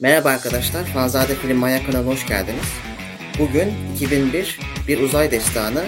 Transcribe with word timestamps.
Merhaba 0.00 0.28
arkadaşlar, 0.28 0.84
Fanzade 0.84 1.34
Film 1.34 1.56
Manyak 1.56 1.86
kanalına 1.86 2.10
hoş 2.10 2.26
geldiniz. 2.26 2.72
Bugün 3.38 3.72
2001 3.94 4.58
Bir 4.88 5.00
Uzay 5.00 5.30
Destanı, 5.30 5.84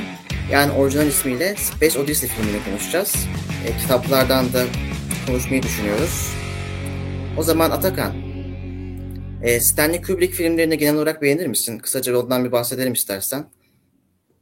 yani 0.53 0.73
orijinal 0.73 1.07
ismiyle 1.07 1.55
Space 1.57 1.99
Odyssey 1.99 2.29
filmini 2.29 2.65
konuşacağız. 2.65 3.29
E, 3.67 3.79
kitaplardan 3.79 4.53
da 4.53 4.63
konuşmayı 5.27 5.63
düşünüyoruz. 5.63 6.35
O 7.39 7.43
zaman 7.43 7.71
Atakan, 7.71 8.13
e, 9.43 9.61
Stanley 9.61 10.03
Kubrick 10.03 10.35
filmlerini 10.35 10.79
genel 10.79 10.97
olarak 10.97 11.23
beğenir 11.23 11.47
misin? 11.47 11.79
Kısaca 11.79 12.19
ondan 12.19 12.45
bir 12.45 12.53
bahsedelim 12.53 12.93
istersen. 12.93 13.45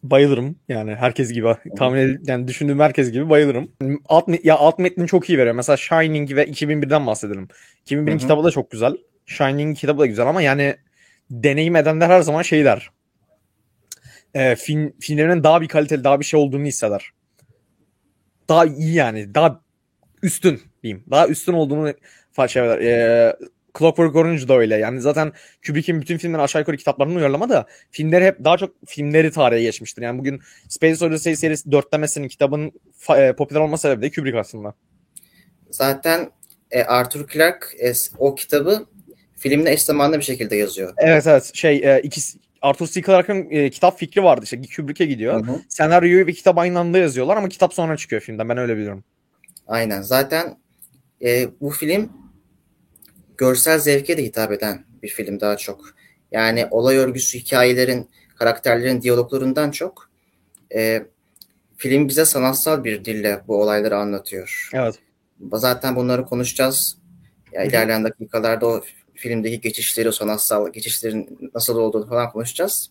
Bayılırım 0.02 0.56
yani 0.68 0.94
herkes 0.94 1.32
gibi 1.32 1.48
tahmin 1.78 1.98
ed- 1.98 2.30
yani 2.30 2.48
düşündüğüm 2.48 2.80
herkes 2.80 3.12
gibi 3.12 3.30
bayılırım. 3.30 3.70
Alt 4.08 4.28
ya 4.44 4.56
alt 4.56 4.78
metni 4.78 5.06
çok 5.06 5.30
iyi 5.30 5.38
veriyor. 5.38 5.54
Mesela 5.54 5.76
Shining 5.76 6.34
ve 6.36 6.44
2001'den 6.46 7.06
bahsedelim. 7.06 7.48
2001'in 7.86 8.06
Hı 8.06 8.14
hı. 8.14 8.18
kitabı 8.18 8.44
da 8.44 8.50
çok 8.50 8.70
güzel. 8.70 8.92
Shining 9.26 9.78
kitabı 9.78 9.98
da 9.98 10.06
güzel 10.06 10.26
ama 10.26 10.42
yani 10.42 10.76
deneyim 11.30 11.76
edenler 11.76 12.08
her 12.08 12.20
zaman 12.20 12.42
şey 12.42 12.64
der. 12.64 12.90
E, 14.34 14.56
film 14.56 14.92
filmlerinin 15.00 15.42
daha 15.42 15.60
bir 15.60 15.68
kaliteli, 15.68 16.04
daha 16.04 16.20
bir 16.20 16.24
şey 16.24 16.40
olduğunu 16.40 16.64
hisseder. 16.64 17.10
Daha 18.48 18.66
iyi 18.66 18.94
yani, 18.94 19.34
daha 19.34 19.60
üstün 20.22 20.62
diyeyim. 20.82 21.04
Daha 21.10 21.28
üstün 21.28 21.52
olduğunu 21.52 21.94
fa- 22.36 22.48
şey 22.48 22.64
eder. 22.64 22.78
E, 22.78 23.36
Clockwork 23.78 24.16
Orange 24.16 24.48
da 24.48 24.54
öyle. 24.54 24.76
Yani 24.76 25.00
zaten 25.00 25.32
Kubrick'in 25.66 26.00
bütün 26.00 26.18
filmleri 26.18 26.42
aşağı 26.42 26.62
yukarı 26.62 26.76
kitaplarını 26.76 27.16
uyarlama 27.18 27.48
da 27.48 27.66
filmleri 27.90 28.24
hep 28.24 28.44
daha 28.44 28.56
çok 28.56 28.74
filmleri 28.86 29.30
tarihe 29.30 29.62
geçmiştir. 29.62 30.02
Yani 30.02 30.18
bugün 30.18 30.40
Space 30.68 31.04
Odyssey 31.04 31.36
serisi 31.36 31.72
dörtlemesinin 31.72 32.28
kitabın 32.28 32.72
e, 33.16 33.32
popüler 33.32 33.60
olma 33.60 33.78
sebebi 33.78 34.02
de 34.02 34.10
Kubrick 34.10 34.38
aslında. 34.38 34.74
Zaten 35.70 36.30
e, 36.70 36.82
Arthur 36.82 37.28
Clarke 37.28 37.66
e, 37.88 37.92
o 38.18 38.34
kitabı 38.34 38.86
filmle 39.44 39.72
eş 39.72 39.82
zamanlı 39.82 40.18
bir 40.18 40.24
şekilde 40.24 40.56
yazıyor. 40.56 40.94
Evet 40.98 41.26
evet 41.26 41.50
şey 41.54 41.76
e, 41.76 42.00
ikisi 42.02 42.38
Arthur 42.62 42.86
C. 42.86 43.02
Clarke'ın 43.02 43.50
e, 43.50 43.70
kitap 43.70 43.98
fikri 43.98 44.22
vardı 44.22 44.40
işte 44.44 44.60
Kubrick'e 44.76 45.04
gidiyor. 45.04 45.46
Hı 45.46 45.52
hı. 45.52 45.60
Senaryoyu 45.68 46.26
ve 46.26 46.32
kitap 46.32 46.58
aynı 46.58 46.78
anda 46.78 46.98
yazıyorlar 46.98 47.36
ama 47.36 47.48
kitap 47.48 47.74
sonra 47.74 47.96
çıkıyor 47.96 48.22
filmden 48.22 48.48
ben 48.48 48.58
öyle 48.58 48.76
biliyorum. 48.76 49.04
Aynen. 49.66 50.02
Zaten 50.02 50.56
e, 51.24 51.48
bu 51.60 51.70
film 51.70 52.12
görsel 53.36 53.78
zevke 53.78 54.16
de 54.16 54.24
hitap 54.24 54.52
eden 54.52 54.84
bir 55.02 55.08
film 55.08 55.40
daha 55.40 55.56
çok. 55.56 55.94
Yani 56.32 56.66
olay 56.70 56.96
örgüsü, 56.96 57.38
hikayelerin, 57.38 58.10
karakterlerin 58.38 59.02
diyaloglarından 59.02 59.70
çok 59.70 60.10
e, 60.74 61.02
film 61.76 62.08
bize 62.08 62.24
sanatsal 62.24 62.84
bir 62.84 63.04
dille 63.04 63.40
bu 63.48 63.62
olayları 63.62 63.96
anlatıyor. 63.96 64.70
Evet. 64.72 64.94
Zaten 65.52 65.96
bunları 65.96 66.24
konuşacağız. 66.24 66.98
Ya, 67.52 67.62
ilerleyen 67.62 68.04
dakikalarda 68.04 68.66
o 68.66 68.82
filmdeki 69.14 69.60
geçişleri, 69.60 70.08
o 70.08 70.12
sanatsal 70.12 70.72
geçişlerin 70.72 71.50
nasıl 71.54 71.76
olduğunu 71.76 72.08
falan 72.08 72.30
konuşacağız. 72.30 72.90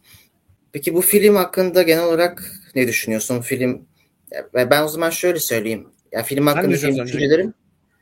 Peki 0.72 0.94
bu 0.94 1.02
film 1.02 1.36
hakkında 1.36 1.82
genel 1.82 2.04
olarak 2.04 2.52
ne 2.76 2.88
düşünüyorsun? 2.88 3.42
Film 3.42 3.86
ya, 4.32 4.70
ben 4.70 4.84
o 4.84 4.88
zaman 4.88 5.10
şöyle 5.10 5.40
söyleyeyim. 5.40 5.88
Ya 6.12 6.24
film 6.24 6.48
hakkında 6.48 6.76
öncelikle? 6.76 7.04
düşüncelerin 7.04 7.56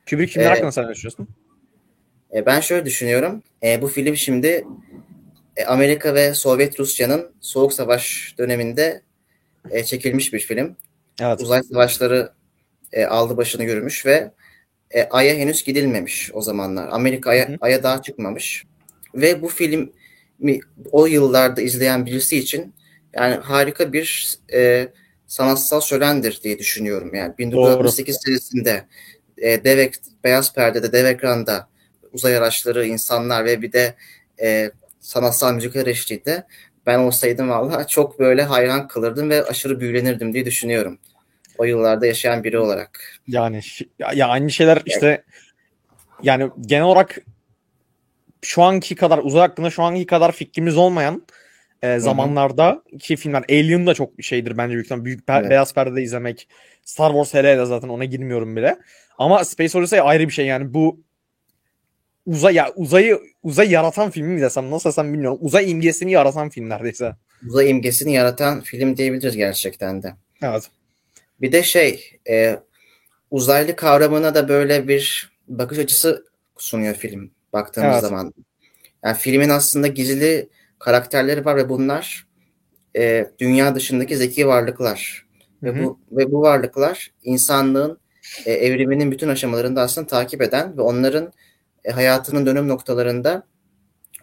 Kubrick 0.10 0.34
filmler 0.34 0.46
Ee, 0.46 0.50
hakkında 0.50 0.72
sen 0.72 0.90
düşünüyorsun? 0.90 1.28
E, 2.36 2.46
ben 2.46 2.60
şöyle 2.60 2.86
düşünüyorum. 2.86 3.44
E, 3.64 3.82
bu 3.82 3.88
film 3.88 4.16
şimdi 4.16 4.66
e, 5.58 5.66
Amerika 5.66 6.16
ve 6.16 6.34
Sovyet 6.34 6.80
Rusya'nın 6.80 7.32
Soğuk 7.42 7.74
Savaş 7.74 8.36
döneminde 8.38 9.02
e, 9.70 9.84
çekilmiş 9.84 10.34
bir 10.34 10.40
film. 10.40 10.76
Evet. 11.22 11.42
Uzay 11.42 11.64
savaşları 11.64 12.32
e, 12.94 13.06
aldı 13.06 13.38
başını 13.38 13.64
yürümüş 13.64 14.06
ve 14.06 14.32
e, 14.94 15.04
Ay'a 15.04 15.36
henüz 15.36 15.64
gidilmemiş 15.64 16.32
o 16.34 16.42
zamanlar. 16.42 16.88
Amerika 16.92 17.30
Ay'a. 17.30 17.48
Ay'a 17.62 17.84
daha 17.84 18.02
çıkmamış. 18.02 18.64
Ve 19.16 19.42
bu 19.42 19.48
filmi 19.48 19.90
o 20.92 21.06
yıllarda 21.06 21.62
izleyen 21.62 22.06
birisi 22.06 22.38
için 22.38 22.74
yani 23.16 23.36
harika 23.36 23.94
bir 23.94 24.38
e, 24.54 24.88
sanatsal 25.28 25.82
şölendir 25.82 26.40
diye 26.44 26.60
düşünüyorum. 26.60 27.14
Yani 27.16 27.34
1968 27.38 28.18
senesinde 28.26 28.86
e, 29.38 29.64
dev 29.64 29.78
ek- 29.78 30.00
beyaz 30.24 30.54
perdede, 30.54 30.92
dev 30.92 31.06
ekranda 31.06 31.68
uzay 32.14 32.38
araçları, 32.38 32.86
insanlar 32.86 33.46
ve 33.46 33.62
bir 33.62 33.72
de 33.72 33.96
e, 34.42 34.72
sanatsal 35.00 35.54
müzikler 35.54 35.86
eşliğinde 35.88 36.44
ben 36.86 37.00
olsaydım 37.00 37.50
valla 37.50 37.88
çok 37.88 38.20
böyle 38.20 38.44
hayran 38.44 38.88
kalırdım 38.88 39.30
ve 39.30 39.44
aşırı 39.44 39.80
büyülenirdim 39.80 40.34
diye 40.34 40.46
düşünüyorum. 40.46 41.00
O 41.58 41.64
yıllarda 41.64 42.06
yaşayan 42.06 42.44
biri 42.44 42.60
olarak. 42.60 43.20
Yani 43.28 43.62
ya, 44.16 44.28
aynı 44.28 44.52
şeyler 44.52 44.82
işte 44.86 45.24
yani 46.24 46.50
genel 46.62 46.84
olarak 46.84 47.18
şu 48.42 48.64
anki 48.64 48.96
kadar 48.96 49.18
uzay 49.18 49.42
hakkında 49.42 49.70
şu 49.70 49.84
anki 49.84 50.06
kadar 50.06 50.32
fikrimiz 50.32 50.78
olmayan 50.78 51.24
e, 51.82 52.00
zamanlarda 52.00 52.84
ki 53.00 53.16
filmler 53.16 53.44
Alien 53.50 53.88
da 53.88 53.94
çok 53.94 54.24
şeydir 54.24 54.58
bence 54.58 54.76
büyük. 54.76 55.06
Büyük 55.06 55.24
Evet. 55.30 55.50
beyaz 55.50 55.74
perdede 55.74 56.02
izlemek. 56.02 56.48
Star 56.84 57.10
Wars 57.10 57.34
hele 57.34 57.54
hele 57.54 57.66
zaten 57.66 57.90
ona 57.90 58.06
girmiyorum 58.06 58.56
bile. 58.56 58.78
Ama 59.18 59.46
Space 59.46 59.78
Odyssey 59.78 60.00
ayrı 60.04 60.28
bir 60.28 60.34
şey 60.34 60.46
yani 60.46 60.74
bu 60.74 61.00
uzay 62.26 62.56
ya 62.56 62.72
uzayı 62.76 63.20
uzay 63.44 63.72
yaratan 63.72 64.12
film 64.12 64.28
mi 64.28 64.42
desem 64.42 64.72
nasıl 64.72 64.90
desem 64.90 65.14
bilmiyorum. 65.14 65.38
Uzay 65.42 65.72
imgesini 65.72 66.12
yaratan 66.12 66.50
film 66.50 66.70
neredeyse. 66.70 67.16
Uzay 67.48 67.70
imgesini 67.70 68.14
yaratan 68.14 68.62
film 68.62 68.98
diyebiliriz 68.98 69.38
gerçekten 69.38 70.04
de. 70.04 70.14
Evet. 70.44 70.70
Bir 71.42 71.52
de 71.52 71.64
şey, 71.64 72.20
e, 72.30 72.60
uzaylı 73.32 73.76
kavramına 73.76 74.36
da 74.36 74.48
böyle 74.48 74.88
bir 74.88 75.32
bakış 75.48 75.80
açısı 75.80 76.26
sunuyor 76.58 76.96
film 76.96 77.32
baktığımız 77.54 77.92
Evet. 77.92 78.02
zaman. 78.02 78.34
Yani 79.06 79.18
filmin 79.18 79.50
aslında 79.50 79.88
gizli 79.88 80.50
karakterleri 80.80 81.46
var 81.46 81.58
ve 81.58 81.70
bunlar 81.70 82.28
e, 82.98 83.32
dünya 83.40 83.76
dışındaki 83.76 84.18
zeki 84.18 84.48
varlıklar. 84.48 85.26
Hı 85.64 85.66
Ve 85.66 85.80
hı. 85.80 85.84
bu 85.84 86.00
ve 86.12 86.32
bu 86.32 86.42
varlıklar 86.42 87.12
insanlığın 87.24 88.00
e, 88.46 88.52
evriminin 88.52 89.12
bütün 89.12 89.30
aşamalarında 89.30 89.82
aslında 89.82 90.08
takip 90.08 90.42
eden 90.42 90.78
ve 90.78 90.82
onların 90.82 91.34
e, 91.86 91.92
hayatının 91.92 92.46
dönüm 92.46 92.68
noktalarında 92.68 93.44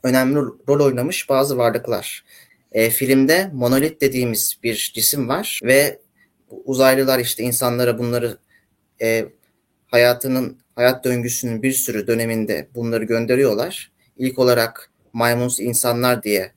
önemli 0.03 0.37
rol 0.69 0.87
oynamış 0.87 1.29
bazı 1.29 1.59
varlıklar. 1.59 2.25
E, 2.73 2.91
filmde 2.91 3.51
monolit 3.53 4.01
dediğimiz 4.01 4.59
bir 4.63 4.93
cisim 4.95 5.29
var 5.29 5.61
ve 5.65 5.99
uzaylılar 6.51 7.19
işte 7.19 7.43
insanlara 7.43 7.99
bunları 7.99 8.39
e, 9.03 9.27
hayatının 9.87 10.59
hayat 10.77 11.05
döngüsünün 11.05 11.63
bir 11.63 11.73
sürü 11.73 12.07
döneminde 12.07 12.69
bunları 12.75 13.05
gönderiyorlar. 13.05 13.93
İlk 14.17 14.39
olarak 14.39 14.91
maymunsu 15.13 15.63
insanlar 15.63 16.23
diye 16.23 16.53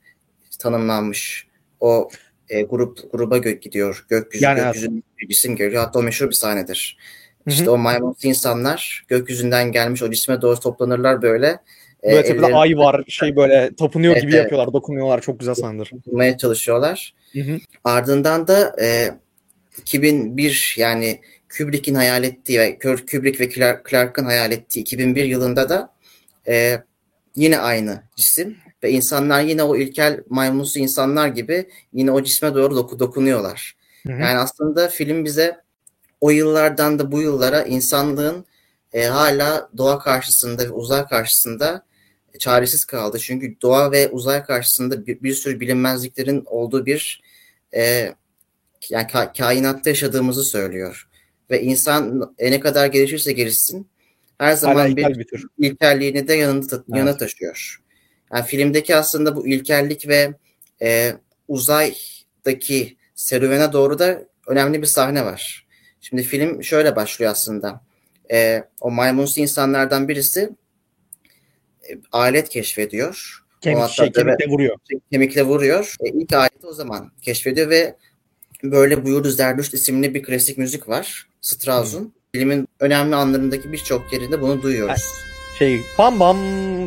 tanımlanmış 0.60 1.48
o 1.80 2.10
e, 2.50 2.62
grup 2.62 3.12
gruba 3.12 3.38
gö- 3.38 3.60
gidiyor. 3.60 4.06
Gökyüzü 4.10 4.46
Yani 4.46 4.60
evet. 4.60 4.68
gökyüzünün 4.74 5.04
bir 5.20 5.28
cisim 5.28 5.56
geliyor. 5.56 5.84
Hatta 5.84 6.00
o 6.00 6.04
meşhur 6.04 6.28
bir 6.28 6.36
sahnedir. 6.36 6.98
Hı 7.44 7.50
hı. 7.50 7.54
İşte 7.54 7.70
o 7.70 7.78
maymunsu 7.78 8.28
insanlar 8.28 9.06
gökyüzünden 9.08 9.72
gelmiş 9.72 10.04
o 10.04 10.12
cisme 10.12 10.42
doğru 10.42 10.60
toplanırlar 10.60 11.22
böyle. 11.22 11.48
E, 12.04 12.12
Böyle 12.12 12.24
tepede 12.24 12.38
ellerini 12.46 12.58
ay 12.58 12.78
var 12.78 13.04
şey 13.08 13.36
böyle 13.36 13.76
tapınıyor 13.76 14.14
Evet, 14.14 14.22
gibi 14.22 14.36
yapıyorlar 14.36 14.74
dokunuyorlar 14.74 15.22
çok 15.22 15.40
güzel 15.40 15.56
sahnedir. 15.56 15.92
bulmaya 16.06 16.38
çalışıyorlar. 16.38 17.14
Hı 17.34 17.40
hı. 17.40 17.58
Ardından 17.84 18.48
da 18.48 18.76
e, 18.82 19.12
2001 19.78 20.76
yani 20.78 21.22
Kubrick'in 21.58 21.96
hayal 21.96 22.24
ettiği 22.24 22.60
ve 22.60 22.80
Kubrick 22.80 23.40
ve 23.40 23.50
Clark- 23.50 23.90
Clark'ın 23.90 24.26
hayal 24.26 24.52
ettiği 24.52 24.80
2001 24.80 25.26
yılında 25.26 25.70
da 25.70 25.94
e, 26.48 26.84
yine 27.36 27.60
aynı 27.60 28.04
cisim 28.16 28.58
ve 28.84 28.92
insanlar 28.92 29.42
yine 29.42 29.64
o 29.64 29.76
ilkel 29.76 30.24
maymunsu 30.30 30.80
insanlar 30.80 31.28
gibi 31.28 31.70
yine 31.94 32.12
o 32.12 32.24
cisme 32.24 32.56
doğru 32.56 32.76
doku 32.76 33.00
dokunuyorlar. 33.00 33.76
Hı 34.08 34.14
hı. 34.14 34.22
Yani 34.22 34.38
aslında 34.38 34.88
film 34.88 35.26
bize 35.26 35.62
o 36.22 36.30
yıllardan 36.30 37.00
da 37.00 37.12
bu 37.12 37.22
yıllara 37.22 37.64
insanlığın 37.64 38.46
e, 38.94 39.06
hala 39.06 39.70
doğa 39.78 40.00
karşısında 40.00 40.64
ve 40.64 40.72
uzay 40.72 41.06
karşısında 41.06 41.86
çaresiz 42.40 42.86
kaldı. 42.86 43.20
Çünkü 43.20 43.62
doğa 43.62 43.92
ve 43.92 44.10
uzay 44.10 44.44
karşısında 44.44 45.06
bir, 45.08 45.24
bir 45.24 45.34
sürü 45.34 45.60
bilinmezliklerin 45.60 46.44
olduğu 46.46 46.86
bir 46.86 47.22
e, 47.76 48.14
yani 48.90 49.08
ka- 49.08 49.38
kainatta 49.38 49.90
yaşadığımızı 49.90 50.44
söylüyor. 50.44 51.08
Ve 51.50 51.62
insan 51.62 52.34
e, 52.38 52.52
ne 52.52 52.60
kadar 52.60 52.88
gelişirse 52.88 53.32
gelişsin 53.34 53.88
her 54.38 54.46
Hala 54.48 54.56
zaman 54.56 54.96
bir 54.96 55.20
bir 55.20 55.28
tür. 55.28 55.48
ilkelliğini 55.58 56.28
de 56.28 56.34
yanında, 56.34 56.68
ta- 56.68 56.76
Evet. 56.76 56.98
yanına 56.98 57.18
taşıyor. 57.18 57.82
Yani 58.34 58.46
filmdeki 58.46 58.96
aslında 58.96 59.36
bu 59.36 59.48
ilkellik 59.48 60.08
ve 60.08 60.34
e, 60.82 61.14
uzaydaki 61.48 62.98
serüvene 63.16 63.74
doğru 63.74 64.00
da 64.00 64.24
önemli 64.48 64.82
bir 64.82 64.88
sahne 64.88 65.26
var. 65.26 65.68
Şimdi 66.02 66.24
film 66.24 66.64
şöyle 66.64 66.96
başlıyor 66.96 67.32
aslında. 67.32 67.82
E, 68.32 68.64
o 68.82 68.92
maymunsu 68.92 69.42
insanlardan 69.42 70.08
birisi 70.08 70.50
e, 71.90 71.94
alet 72.12 72.50
keşfediyor. 72.50 73.38
Kemik, 73.62 73.90
şey, 73.90 74.12
kemikle 74.12 74.48
vuruyor. 74.48 74.78
kemikle 75.12 75.44
vuruyor. 75.44 75.96
E, 76.00 76.10
ilk 76.10 76.34
aleti 76.34 76.68
o 76.68 76.74
zaman 76.74 77.12
keşfediyor 77.22 77.70
ve 77.70 77.96
böyle 78.64 79.06
Buyurdu 79.06 79.30
Zerdüşt 79.30 79.74
isimli 79.74 80.14
bir 80.14 80.24
klasik 80.24 80.58
müzik 80.58 80.90
var. 80.90 81.28
Strauss'un. 81.42 82.14
Filmin 82.34 82.68
önemli 82.80 83.16
anlarındaki 83.16 83.72
birçok 83.72 84.14
yerinde 84.14 84.42
bunu 84.42 84.62
duyuyoruz. 84.62 85.02
Şey 85.60 85.82
bam 85.98 86.20
bam 86.20 86.38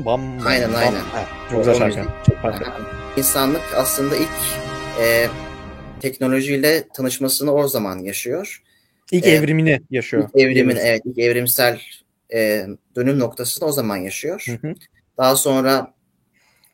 bam. 0.04 0.46
Aynen, 0.46 0.72
bam. 0.72 0.78
aynen. 0.78 1.00
Ha, 1.00 1.28
çok 1.50 1.58
güzel 1.58 1.78
şarkı. 1.78 2.08
Çok 2.30 2.42
farklı. 2.42 2.66
İnsanlık 3.16 3.62
aslında 3.76 4.16
ilk 4.16 4.28
e, 5.00 5.28
teknolojiyle 6.00 6.88
tanışmasını 6.94 7.54
o 7.54 7.68
zaman 7.68 7.98
yaşıyor. 7.98 8.62
İlk 9.12 9.26
Evet. 9.26 9.42
evrimini 9.42 9.80
yaşıyor. 9.90 10.28
İlk 10.34 10.42
evrimin 10.42 10.76
evet 10.76 11.02
ilk 11.04 11.18
evrimsel 11.18 11.80
e, 12.34 12.66
dönüm 12.96 13.18
noktasını 13.18 13.68
o 13.68 13.72
zaman 13.72 13.96
yaşıyor. 13.96 14.44
Hı 14.46 14.68
hı. 14.68 14.74
Daha 15.18 15.36
sonra 15.36 15.94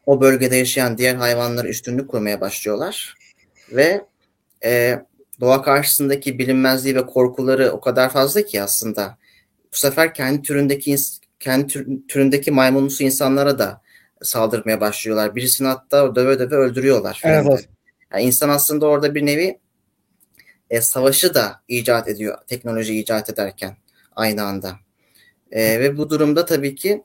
o 0.07 0.21
bölgede 0.21 0.57
yaşayan 0.57 0.99
diğer 0.99 1.15
hayvanlara 1.15 1.69
üstünlük 1.69 2.09
kurmaya 2.09 2.41
başlıyorlar 2.41 3.15
ve 3.73 4.01
e, 4.65 5.01
doğa 5.41 5.63
karşısındaki 5.63 6.39
bilinmezliği 6.39 6.97
ve 6.97 7.07
korkuları 7.07 7.71
o 7.71 7.81
kadar 7.81 8.11
fazla 8.11 8.43
ki 8.43 8.63
aslında 8.63 9.19
bu 9.73 9.77
sefer 9.77 10.15
kendi 10.15 10.43
türündeki 10.43 10.97
kendi 11.41 11.67
tür- 11.67 12.07
türündeki 12.09 12.51
maymunlusu 12.51 13.05
insanlara 13.05 13.59
da 13.59 13.83
saldırmaya 14.23 14.81
başlıyorlar. 14.81 15.37
Birisini 15.37 15.69
hatta 15.69 16.15
döve 16.15 16.39
döve 16.39 16.55
öldürüyorlar. 16.55 17.21
Evet. 17.25 17.69
Yani 18.13 18.23
insan 18.23 18.49
aslında 18.49 18.87
orada 18.87 19.15
bir 19.15 19.27
nevi 19.27 19.59
e, 20.71 20.81
savaşı 20.81 21.35
da 21.35 21.61
icat 21.69 22.09
ediyor 22.09 22.39
teknoloji 22.47 23.01
icat 23.01 23.31
ederken 23.31 23.77
aynı 24.17 24.43
anda. 24.43 24.77
E, 25.51 25.81
ve 25.81 25.97
bu 25.97 26.11
durumda 26.11 26.45
tabii 26.45 26.75
ki 26.75 27.03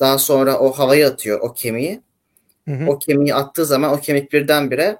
daha 0.00 0.18
sonra 0.18 0.58
o 0.58 0.72
havaya 0.72 1.08
atıyor 1.08 1.40
o 1.40 1.52
kemiği. 1.52 2.00
Hı 2.68 2.74
hı. 2.74 2.90
O 2.90 2.98
kemiği 2.98 3.34
attığı 3.34 3.66
zaman 3.66 3.92
o 3.92 4.00
kemik 4.00 4.32
birdenbire 4.32 4.98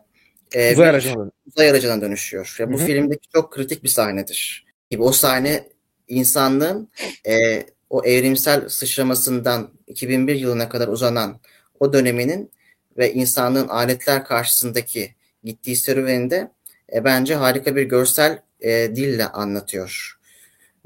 e, 0.52 0.72
Uzay 0.72 0.88
aracına 0.88 1.14
dönüyor. 1.14 1.30
uzay 1.46 1.70
aracına 1.70 2.00
dönüşüyor. 2.00 2.56
Ya 2.58 2.72
bu 2.72 2.78
Hı 2.78 2.82
hı. 2.82 2.86
filmdeki 2.86 3.28
çok 3.28 3.52
kritik 3.52 3.82
bir 3.84 3.88
sahnedir. 3.88 4.66
Gibi 4.90 5.02
o 5.02 5.12
sahne 5.12 5.68
insanlığın 6.08 6.88
e, 7.26 7.66
o 7.90 8.04
evrimsel 8.04 8.68
sıçramasından 8.68 9.70
2001 9.86 10.34
yılına 10.34 10.68
kadar 10.68 10.88
uzanan 10.88 11.40
o 11.80 11.92
döneminin 11.92 12.50
ve 12.98 13.12
insanlığın 13.12 13.68
aletler 13.68 14.24
karşısındaki 14.24 15.14
gittiği 15.44 15.76
serüveninde 15.76 16.50
e, 16.94 17.04
bence 17.04 17.34
harika 17.34 17.76
bir 17.76 17.82
görsel 17.82 18.42
e, 18.60 18.70
dille 18.96 19.26
anlatıyor. 19.26 20.18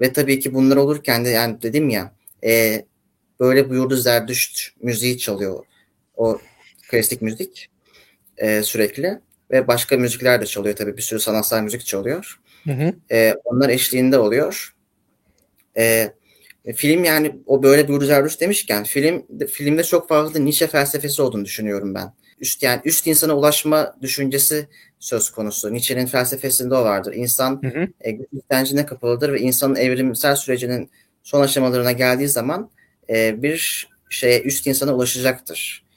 Ve 0.01 0.13
tabii 0.13 0.41
ki 0.41 0.55
bunlar 0.55 0.77
olurken 0.77 1.25
de 1.25 1.29
yani 1.29 1.63
dedim 1.63 1.89
ya 1.89 2.13
e, 2.45 2.85
böyle 3.41 3.71
buyurdu 3.71 3.97
Zerdüşt 3.97 4.71
müziği 4.83 5.19
çalıyor. 5.19 5.65
O 6.17 6.41
klasik 6.91 7.23
müzik 7.23 7.71
e, 8.37 8.63
sürekli 8.63 9.21
ve 9.51 9.69
başka 9.69 9.97
müzikler 9.97 10.41
de 10.41 10.47
çalıyor 10.47 10.77
tabii 10.77 10.97
bir 10.97 11.03
sürü 11.03 11.21
sanatsal 11.21 11.63
müzik 11.63 11.87
çalıyor. 11.87 12.41
Hı 12.65 12.73
hı. 12.73 12.93
E, 13.11 13.35
onlar 13.45 13.69
eşliğinde 13.69 14.19
oluyor. 14.19 14.75
E, 15.77 16.13
film 16.77 17.05
yani 17.05 17.37
o 17.47 17.63
böyle 17.63 17.89
bir 17.89 18.05
Zerdüşt 18.05 18.41
demişken 18.41 18.85
film 18.85 19.27
filmde 19.47 19.85
çok 19.85 20.09
fazla 20.09 20.41
Nietzsche 20.41 20.67
felsefesi 20.67 21.23
olduğunu 21.23 21.45
düşünüyorum 21.45 21.95
ben. 21.95 22.13
Üst 22.41 22.63
yani 22.63 22.81
üst 22.85 23.07
insana 23.07 23.37
ulaşma 23.37 23.97
düşüncesi 24.03 24.69
söz 24.99 25.31
konusu. 25.31 25.73
Nietzsche'nin 25.73 26.07
felsefesinde 26.07 26.75
o 26.75 26.85
vardır. 26.85 27.13
İnsan 27.15 27.63
Hı 27.63 27.69
hı. 27.69 27.89
e, 28.81 28.87
kapalıdır 28.87 29.33
ve 29.33 29.41
insanın 29.41 29.75
evrimsel 29.75 30.37
sürecinin 30.37 30.91
son 31.23 31.41
aşamalarına 31.41 31.93
geldiği 31.93 32.29
zaman 32.29 32.71
e, 33.09 33.43
bir 33.43 33.89
şeye 34.11 34.43
üst 34.43 34.67
insana 34.67 34.95
ulaşacaktır. 34.95 35.88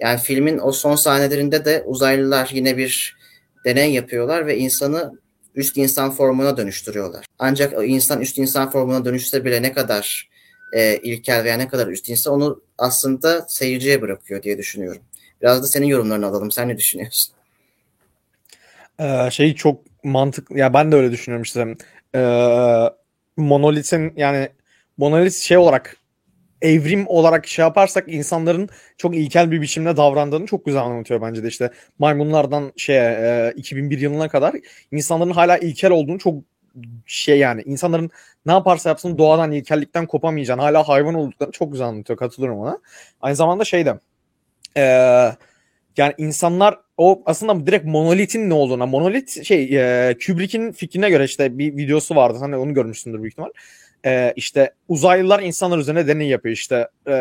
Yani 0.00 0.20
filmin 0.20 0.58
o 0.58 0.72
son 0.72 0.96
sahnelerinde 0.96 1.64
de 1.64 1.82
uzaylılar 1.86 2.50
yine 2.52 2.76
bir 2.76 3.16
deney 3.64 3.92
yapıyorlar 3.92 4.46
ve 4.46 4.58
insanı 4.58 5.18
üst 5.54 5.76
insan 5.76 6.10
formuna 6.10 6.56
dönüştürüyorlar. 6.56 7.26
Ancak 7.38 7.78
o 7.78 7.82
insan 7.82 8.20
üst 8.20 8.38
insan 8.38 8.70
formuna 8.70 9.04
dönüşse 9.04 9.44
bile 9.44 9.62
ne 9.62 9.72
kadar 9.72 10.28
e, 10.72 10.96
ilkel 10.96 11.44
veya 11.44 11.56
ne 11.56 11.68
kadar 11.68 11.86
üst 11.86 12.08
insan 12.08 12.34
onu 12.34 12.62
aslında 12.78 13.46
seyirciye 13.48 14.02
bırakıyor 14.02 14.42
diye 14.42 14.58
düşünüyorum. 14.58 15.02
Biraz 15.42 15.62
da 15.62 15.66
senin 15.66 15.86
yorumlarını 15.86 16.26
alalım. 16.26 16.50
Sen 16.50 16.68
ne 16.68 16.78
düşünüyorsun? 16.78 17.34
Ee, 19.00 19.28
şey 19.30 19.54
çok 19.54 20.04
mantıklı. 20.04 20.58
Ya 20.58 20.74
ben 20.74 20.92
de 20.92 20.96
öyle 20.96 21.12
düşünüyorum 21.12 21.42
işte. 21.42 21.76
Ee, 22.14 22.84
Monolith'in 23.36 24.12
yani 24.16 24.48
Monolith 24.96 25.36
şey 25.36 25.56
olarak 25.56 25.96
evrim 26.62 27.06
olarak 27.08 27.46
şey 27.46 27.62
yaparsak 27.62 28.04
insanların 28.08 28.68
çok 28.96 29.16
ilkel 29.16 29.50
bir 29.50 29.60
biçimde 29.60 29.96
davrandığını 29.96 30.46
çok 30.46 30.64
güzel 30.64 30.82
anlatıyor 30.82 31.22
bence 31.22 31.42
de 31.42 31.48
işte 31.48 31.70
maymunlardan 31.98 32.72
şeye 32.76 33.02
e, 33.02 33.52
2001 33.56 33.98
yılına 33.98 34.28
kadar 34.28 34.54
insanların 34.92 35.30
hala 35.30 35.58
ilkel 35.58 35.90
olduğunu 35.90 36.18
çok 36.18 36.34
şey 37.06 37.38
yani 37.38 37.62
insanların 37.62 38.10
ne 38.46 38.52
yaparsa 38.52 38.88
yapsın 38.88 39.18
doğadan 39.18 39.52
ilkellikten 39.52 40.06
kopamayacağını 40.06 40.62
hala 40.62 40.88
hayvan 40.88 41.14
olduklarını 41.14 41.52
çok 41.52 41.72
güzel 41.72 41.86
anlatıyor 41.86 42.18
katılıyorum 42.18 42.58
ona. 42.58 42.78
Aynı 43.20 43.36
zamanda 43.36 43.64
şey 43.64 43.86
de 43.86 43.98
e, 44.76 44.82
yani 45.96 46.14
insanlar 46.18 46.78
o 46.96 47.22
aslında 47.26 47.66
direkt 47.66 47.84
monolitin 47.84 48.50
ne 48.50 48.54
olduğuna 48.54 48.86
monolit 48.86 49.44
şey 49.44 49.64
e, 49.78 50.16
Kubrick'in 50.26 50.72
fikrine 50.72 51.10
göre 51.10 51.24
işte 51.24 51.58
bir 51.58 51.76
videosu 51.76 52.16
vardı 52.16 52.38
hani 52.40 52.56
onu 52.56 52.74
görmüşsündür 52.74 53.22
büyük 53.22 53.32
ihtimal. 53.32 53.50
E, 54.06 54.32
işte 54.36 54.74
uzaylılar 54.88 55.42
insanlar 55.42 55.78
üzerine 55.78 56.06
deney 56.06 56.28
yapıyor 56.28 56.52
işte 56.52 56.88
e, 57.08 57.14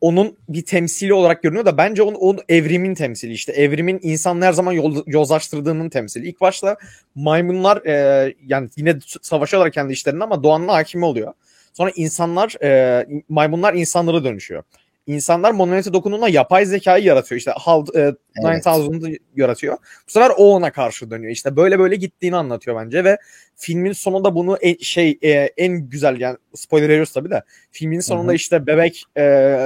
onun 0.00 0.36
bir 0.48 0.64
temsili 0.64 1.14
olarak 1.14 1.42
görünüyor 1.42 1.66
da 1.66 1.76
bence 1.76 2.02
onun, 2.02 2.14
onun 2.14 2.40
evrimin 2.48 2.94
temsili 2.94 3.32
işte 3.32 3.52
evrimin 3.52 4.00
insanı 4.02 4.44
her 4.44 4.52
zaman 4.52 4.72
yol, 4.72 5.02
yozlaştırdığının 5.06 5.88
temsili. 5.88 6.28
İlk 6.28 6.40
başta 6.40 6.76
maymunlar 7.14 7.86
e, 7.86 8.34
yani 8.46 8.68
yine 8.76 8.98
savaşıyorlar 9.22 9.72
kendi 9.72 9.92
işlerinde 9.92 10.24
ama 10.24 10.42
doğanın 10.42 10.68
hakimi 10.68 11.04
oluyor. 11.04 11.32
Sonra 11.72 11.90
insanlar 11.96 12.62
e, 12.62 13.06
maymunlar 13.28 13.74
insanlara 13.74 14.24
dönüşüyor. 14.24 14.62
İnsanlar 15.06 15.50
monolite 15.52 15.92
dokunduğunda 15.92 16.28
yapay 16.28 16.66
zekayı 16.66 17.04
yaratıyor. 17.04 17.38
İşte 17.38 17.50
HAL 17.50 17.86
e, 17.94 18.00
Evet. 18.00 18.66
9000'ı 18.66 19.18
yaratıyor. 19.36 19.76
Bu 20.08 20.10
sefer 20.12 20.30
o 20.36 20.54
ona 20.54 20.72
karşı 20.72 21.10
dönüyor. 21.10 21.32
İşte 21.32 21.56
böyle 21.56 21.78
böyle 21.78 21.96
gittiğini 21.96 22.36
anlatıyor 22.36 22.76
bence 22.84 23.04
ve 23.04 23.18
filmin 23.56 23.92
sonunda 23.92 24.34
bunu 24.34 24.56
en, 24.56 24.76
şey 24.76 25.18
e, 25.22 25.30
en 25.56 25.88
güzel 25.88 26.20
yani 26.20 26.36
spoiler 26.54 26.88
veriyoruz 26.88 27.12
tabii 27.12 27.30
de 27.30 27.42
filmin 27.70 28.00
sonunda 28.00 28.26
Hı 28.26 28.32
hı. 28.32 28.36
işte 28.36 28.66
bebek 28.66 29.04
e, 29.16 29.56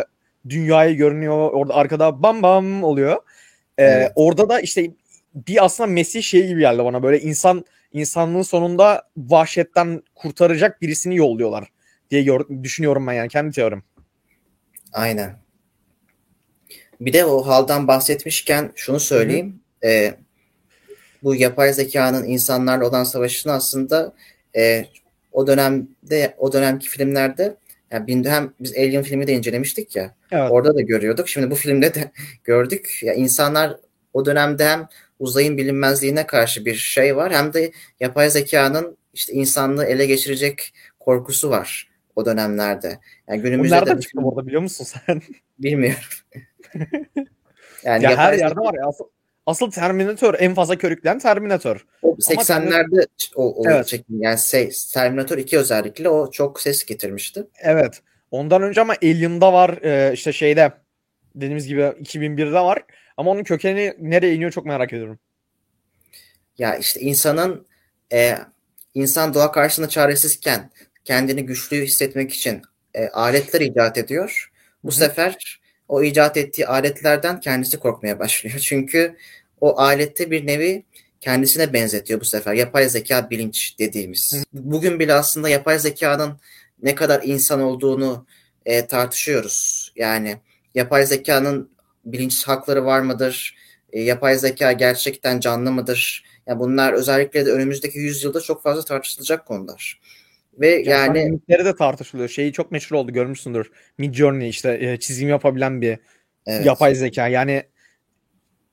dünyayı 0.48 0.96
görünüyor. 0.96 1.50
Orada 1.52 1.74
arkada 1.74 2.22
bam 2.22 2.42
bam 2.42 2.84
oluyor. 2.84 3.16
E, 3.78 3.84
Evet. 3.84 4.12
Orada 4.14 4.48
da 4.48 4.60
işte 4.60 4.90
bir 5.34 5.64
aslında 5.64 5.86
Mesih 5.86 6.22
şey 6.22 6.46
gibi 6.46 6.60
geldi 6.60 6.84
bana 6.84 7.02
böyle 7.02 7.20
insan 7.20 7.64
insanlığın 7.92 8.42
sonunda 8.42 9.02
vahşetten 9.16 10.02
kurtaracak 10.14 10.82
birisini 10.82 11.16
yolluyorlar 11.16 11.68
diye 12.10 12.38
düşünüyorum 12.62 13.06
ben 13.06 13.12
yani 13.12 13.28
kendi 13.28 13.52
teorim. 13.54 13.82
Aynen. 14.96 15.36
Bir 17.00 17.12
de 17.12 17.24
o 17.24 17.46
haldan 17.46 17.88
bahsetmişken 17.88 18.72
şunu 18.74 19.00
söyleyeyim. 19.00 19.60
Ee, 19.84 20.14
bu 21.22 21.34
yapay 21.34 21.72
zekanın 21.72 22.24
insanlarla 22.24 22.88
olan 22.88 23.04
savaşını 23.04 23.52
aslında 23.52 24.14
e, 24.56 24.86
o 25.32 25.46
dönemde 25.46 26.34
o 26.38 26.52
dönemki 26.52 26.88
filmlerde 26.88 27.56
yani 27.90 28.28
hem 28.28 28.54
biz 28.60 28.76
Alien 28.76 29.02
filmi 29.02 29.26
de 29.26 29.32
incelemiştik 29.32 29.96
ya. 29.96 30.14
Evet. 30.32 30.50
Orada 30.50 30.74
da 30.74 30.80
görüyorduk. 30.80 31.28
Şimdi 31.28 31.50
bu 31.50 31.54
filmde 31.54 31.94
de 31.94 32.10
gördük. 32.44 32.98
Ya 33.02 33.14
insanlar 33.14 33.76
o 34.12 34.24
dönemde 34.24 34.64
hem 34.64 34.88
uzayın 35.18 35.56
bilinmezliğine 35.56 36.26
karşı 36.26 36.64
bir 36.64 36.74
şey 36.74 37.16
var 37.16 37.32
hem 37.32 37.52
de 37.52 37.72
yapay 38.00 38.30
zekanın 38.30 38.96
işte 39.14 39.32
insanlığı 39.32 39.84
ele 39.84 40.06
geçirecek 40.06 40.72
korkusu 41.00 41.50
var 41.50 41.95
o 42.16 42.26
dönemlerde. 42.26 42.98
Yani 43.28 43.42
günümüzde 43.42 43.76
de 43.76 43.80
nereden 43.80 43.96
bu 43.96 44.00
çıktı 44.00 44.22
bu 44.22 44.28
arada 44.30 44.46
biliyor 44.46 44.62
musun 44.62 44.84
sen? 44.84 45.22
Bilmiyorum. 45.58 46.00
yani 47.84 48.04
ya 48.04 48.16
her 48.16 48.32
yerde 48.32 48.60
var 48.60 48.74
ya. 48.74 48.86
Asıl, 48.86 49.04
asıl 49.46 49.70
Terminator 49.70 50.34
en 50.38 50.54
fazla 50.54 50.78
körükleyen 50.78 51.18
Terminator. 51.18 51.86
o 52.02 52.08
Ama 52.08 52.42
80'lerde 52.42 53.06
o, 53.34 53.54
o 53.54 53.70
Evet. 53.70 53.86
çekim 53.86 54.22
yani 54.22 54.38
şey, 54.38 54.70
Terminator 54.94 55.38
2 55.38 55.58
özellikle 55.58 56.08
o 56.08 56.30
çok 56.30 56.60
ses 56.60 56.84
getirmişti. 56.84 57.46
Evet. 57.58 58.02
Ondan 58.30 58.62
önce 58.62 58.80
ama 58.80 58.94
Alien'da 59.02 59.52
var 59.52 59.78
e, 59.82 60.12
işte 60.12 60.32
şeyde 60.32 60.72
dediğimiz 61.34 61.66
gibi 61.66 61.80
2001'de 61.80 62.60
var. 62.60 62.82
Ama 63.16 63.30
onun 63.30 63.42
kökeni 63.42 63.94
nereye 63.98 64.34
iniyor 64.34 64.50
çok 64.50 64.66
merak 64.66 64.92
ediyorum. 64.92 65.18
Ya 66.58 66.76
işte 66.76 67.00
insanın 67.00 67.66
e, 68.12 68.34
insan 68.94 69.34
doğa 69.34 69.52
karşısında 69.52 69.88
çaresizken 69.88 70.70
kendini 71.06 71.46
güçlü 71.46 71.82
hissetmek 71.82 72.32
için 72.32 72.62
e, 72.94 73.08
aletler 73.08 73.60
icat 73.60 73.98
ediyor. 73.98 74.52
Bu 74.84 74.88
Hı 74.88 74.94
hı. 74.94 74.98
sefer 74.98 75.60
o 75.88 76.02
icat 76.02 76.36
ettiği 76.36 76.66
aletlerden 76.66 77.40
kendisi 77.40 77.78
korkmaya 77.78 78.18
başlıyor. 78.18 78.58
Çünkü 78.62 79.16
o 79.60 79.80
alette 79.80 80.30
bir 80.30 80.46
nevi 80.46 80.84
kendisine 81.20 81.72
benzetiyor 81.72 82.20
bu 82.20 82.24
sefer. 82.24 82.54
Yapay 82.54 82.88
zeka 82.88 83.30
bilinç 83.30 83.78
dediğimiz. 83.78 84.44
Bugün 84.52 85.00
bile 85.00 85.12
aslında 85.14 85.48
yapay 85.48 85.78
zekanın 85.78 86.40
ne 86.82 86.94
kadar 86.94 87.22
insan 87.24 87.60
olduğunu 87.60 88.26
e, 88.66 88.86
tartışıyoruz. 88.86 89.92
Yani 89.96 90.36
yapay 90.74 91.06
zekanın 91.06 91.70
bilinç 92.04 92.48
hakları 92.48 92.84
var 92.84 93.00
mıdır? 93.00 93.56
E, 93.92 94.02
yapay 94.02 94.38
zeka 94.38 94.72
gerçekten 94.72 95.40
canlı 95.40 95.72
mıdır? 95.72 96.24
Yani 96.46 96.58
bunlar 96.58 96.92
özellikle 96.92 97.46
de 97.46 97.50
önümüzdeki 97.50 97.98
yüzyılda 97.98 98.40
çok 98.40 98.62
fazla 98.62 98.84
tartışılacak 98.84 99.46
konular. 99.46 100.00
Ve 100.60 100.68
yani, 100.68 101.18
yani 101.18 101.28
limitleri 101.28 101.64
de 101.64 101.76
tartışılıyor. 101.76 102.28
Şeyi 102.28 102.52
çok 102.52 102.72
meşhur 102.72 102.96
oldu 102.96 103.12
görmüşsündür. 103.12 103.70
Mid 103.98 104.14
Journey 104.14 104.48
işte 104.48 104.78
e, 104.80 104.96
çizim 104.96 105.28
yapabilen 105.28 105.80
bir 105.80 105.98
evet. 106.46 106.66
yapay 106.66 106.94
zeka. 106.94 107.28
Yani 107.28 107.62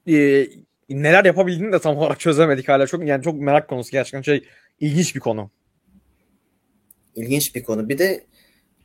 e, 0.09 0.47
neler 0.89 1.25
yapabildiğini 1.25 1.73
de 1.73 1.79
tam 1.79 1.97
olarak 1.97 2.19
çözemedik 2.19 2.69
hala. 2.69 2.87
Çok 2.87 3.07
yani 3.07 3.23
çok 3.23 3.41
merak 3.41 3.67
konusu 3.67 3.91
gerçekten 3.91 4.21
şey 4.21 4.43
ilginç 4.79 5.15
bir 5.15 5.19
konu. 5.19 5.51
İlginç 7.15 7.55
bir 7.55 7.63
konu. 7.63 7.89
Bir 7.89 7.97
de 7.97 8.23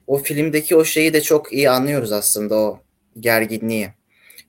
o 0.06 0.18
filmdeki 0.18 0.76
o 0.76 0.84
şeyi 0.84 1.12
de 1.12 1.20
çok 1.20 1.52
iyi 1.52 1.70
anlıyoruz 1.70 2.12
aslında 2.12 2.54
o 2.54 2.80
gerginliği. 3.20 3.88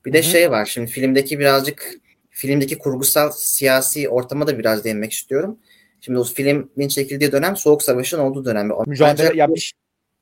Bir 0.06 0.14
de 0.14 0.18
Hı-hı. 0.18 0.32
şey 0.32 0.52
var 0.52 0.66
şimdi 0.66 0.92
filmdeki 0.92 1.40
birazcık 1.40 1.94
filmdeki 2.30 2.78
kurgusal 2.78 3.32
siyasi 3.32 4.10
ortama 4.10 4.48
da 4.48 4.60
biraz 4.60 4.84
değinmek 4.84 5.12
istiyorum. 5.12 5.60
Şimdi 6.02 6.20
o 6.20 6.24
filmin 6.24 6.88
çekildiği 6.88 7.32
dönem 7.32 7.58
Soğuk 7.58 7.84
Savaş'ın 7.84 8.20
olduğu 8.20 8.46
dönem. 8.46 8.70
Mücadele 8.88 9.38
yapmış. 9.38 9.74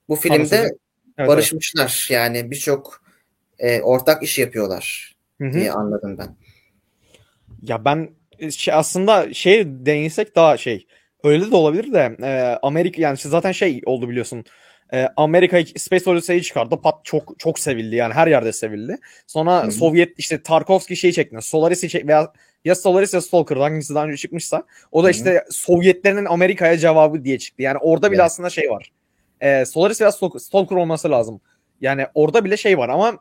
Bu, 0.10 0.14
bu 0.14 0.20
filmde 0.20 0.78
evet, 1.18 1.30
barışmışlar. 1.30 2.08
Evet. 2.10 2.12
Yani 2.12 2.52
birçok 2.52 3.02
e, 3.60 3.82
ortak 3.82 4.24
iş 4.24 4.40
yapıyorlar 4.40 5.16
Hı-hı. 5.42 5.54
diye 5.54 5.72
anladım 5.72 6.18
ben. 6.18 6.36
Ya 7.62 7.86
ben 7.86 8.10
şey 8.52 8.74
aslında 8.74 9.34
şey 9.34 9.66
değinsek 9.68 10.36
daha 10.36 10.58
şey 10.58 10.88
öyle 11.24 11.52
de 11.52 11.56
olabilir 11.56 11.94
de 11.94 12.18
e, 12.24 12.60
Amerika 12.62 13.02
yani 13.02 13.18
zaten 13.18 13.52
şey 13.52 13.82
oldu 13.86 14.10
biliyorsun 14.10 14.46
e, 14.94 15.08
Amerika 15.18 15.66
Space 15.78 16.10
Odyssey'i 16.10 16.44
çıkardı. 16.44 16.82
Pat 16.82 17.06
çok 17.06 17.40
çok 17.40 17.60
sevildi 17.60 17.96
yani 17.96 18.14
her 18.14 18.28
yerde 18.28 18.54
sevildi. 18.54 18.98
Sonra 19.28 19.64
Hı-hı. 19.64 19.72
Sovyet 19.72 20.20
işte 20.20 20.44
Tarkovski 20.44 20.96
şeyi 20.96 21.14
çekti. 21.14 21.38
Solaris'i 21.42 21.90
çek 21.90 22.08
veya 22.08 22.34
ya 22.68 22.76
Solaris 22.76 23.14
ya 23.14 23.22
Stalker 23.22 23.58
hangisi 23.58 23.96
daha 23.96 24.06
önce 24.06 24.18
çıkmışsa 24.18 24.64
o 24.92 25.04
da 25.04 25.10
işte 25.10 25.32
Hı-hı. 25.32 25.46
Sovyetlerin 25.50 26.26
Amerika'ya 26.26 26.78
cevabı 26.78 27.24
diye 27.24 27.40
çıktı. 27.40 27.62
Yani 27.62 27.78
orada 27.78 28.12
bile 28.12 28.22
evet. 28.22 28.26
aslında 28.26 28.50
şey 28.50 28.70
var. 28.70 28.92
E, 29.42 29.66
Solaris 29.66 30.02
veya 30.02 30.12
Stalker 30.12 30.76
olması 30.76 31.12
lazım. 31.12 31.42
Yani 31.82 32.06
orada 32.14 32.46
bile 32.46 32.58
şey 32.58 32.78
var 32.78 32.90
ama 32.90 33.20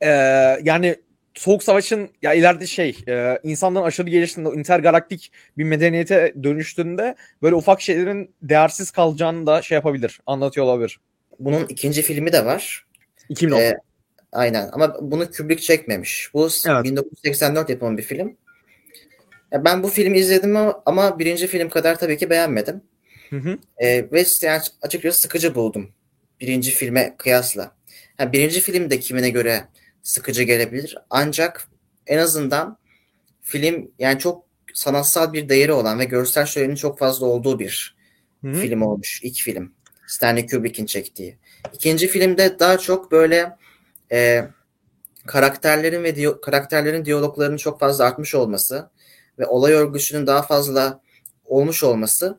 e, 0.00 0.08
yani 0.62 0.96
Soğuk 1.34 1.62
Savaş'ın 1.62 2.10
ya 2.22 2.34
ileride 2.34 2.66
şey 2.66 2.98
e, 3.08 3.38
insanların 3.42 3.84
aşırı 3.84 4.10
geliştiğinde 4.10 4.50
intergalaktik 4.50 5.32
bir 5.58 5.64
medeniyete 5.64 6.34
dönüştüğünde 6.42 7.14
böyle 7.42 7.54
ufak 7.54 7.80
şeylerin 7.80 8.34
değersiz 8.42 8.90
kalacağını 8.90 9.46
da 9.46 9.62
şey 9.62 9.76
yapabilir, 9.76 10.20
anlatıyor 10.26 10.66
olabilir. 10.66 11.00
Bunun 11.38 11.66
ikinci 11.68 12.02
filmi 12.02 12.32
de 12.32 12.44
var. 12.44 12.86
2010. 13.28 13.60
Ee, 13.60 13.76
aynen 14.32 14.68
ama 14.72 14.96
bunu 15.00 15.30
Kubrick 15.30 15.62
çekmemiş. 15.62 16.30
Bu 16.34 16.48
evet. 16.66 16.84
1984 16.84 17.70
yapımı 17.70 17.98
bir 17.98 18.02
film. 18.02 18.36
Ben 19.52 19.82
bu 19.82 19.88
filmi 19.88 20.18
izledim 20.18 20.56
ama 20.86 21.18
birinci 21.18 21.46
film 21.46 21.68
kadar 21.68 21.98
tabii 21.98 22.16
ki 22.18 22.30
beğenmedim. 22.30 22.82
Hı 23.30 23.36
hı. 23.36 23.58
Ee, 23.78 24.12
ve 24.12 24.24
yani 24.42 24.62
açıkçası 24.82 25.20
sıkıcı 25.20 25.54
buldum. 25.54 25.90
Birinci 26.40 26.70
filme 26.70 27.14
kıyasla. 27.18 27.76
Yani 28.18 28.32
birinci 28.32 28.60
film 28.60 28.90
de 28.90 29.00
kimine 29.00 29.30
göre 29.30 29.64
sıkıcı 30.02 30.42
gelebilir. 30.42 30.96
Ancak 31.10 31.68
en 32.06 32.18
azından 32.18 32.78
film 33.42 33.90
yani 33.98 34.18
çok 34.18 34.46
sanatsal 34.74 35.32
bir 35.32 35.48
değeri 35.48 35.72
olan 35.72 35.98
ve 35.98 36.04
görsel 36.04 36.46
şölenin 36.46 36.74
çok 36.74 36.98
fazla 36.98 37.26
olduğu 37.26 37.58
bir 37.58 37.96
Hı-hı. 38.44 38.54
film 38.54 38.82
olmuş. 38.82 39.20
İlk 39.22 39.36
film. 39.36 39.72
Stanley 40.06 40.46
Kubrick'in 40.46 40.86
çektiği. 40.86 41.38
İkinci 41.72 42.06
filmde 42.06 42.58
daha 42.58 42.78
çok 42.78 43.12
böyle 43.12 43.56
e, 44.12 44.48
karakterlerin 45.26 46.04
ve 46.04 46.16
diyo- 46.16 46.40
karakterlerin 46.40 47.04
diyaloglarının 47.04 47.56
çok 47.56 47.80
fazla 47.80 48.04
artmış 48.04 48.34
olması 48.34 48.90
ve 49.38 49.46
olay 49.46 49.72
örgüsünün 49.72 50.26
daha 50.26 50.42
fazla 50.42 51.00
olmuş 51.44 51.84
olması 51.84 52.38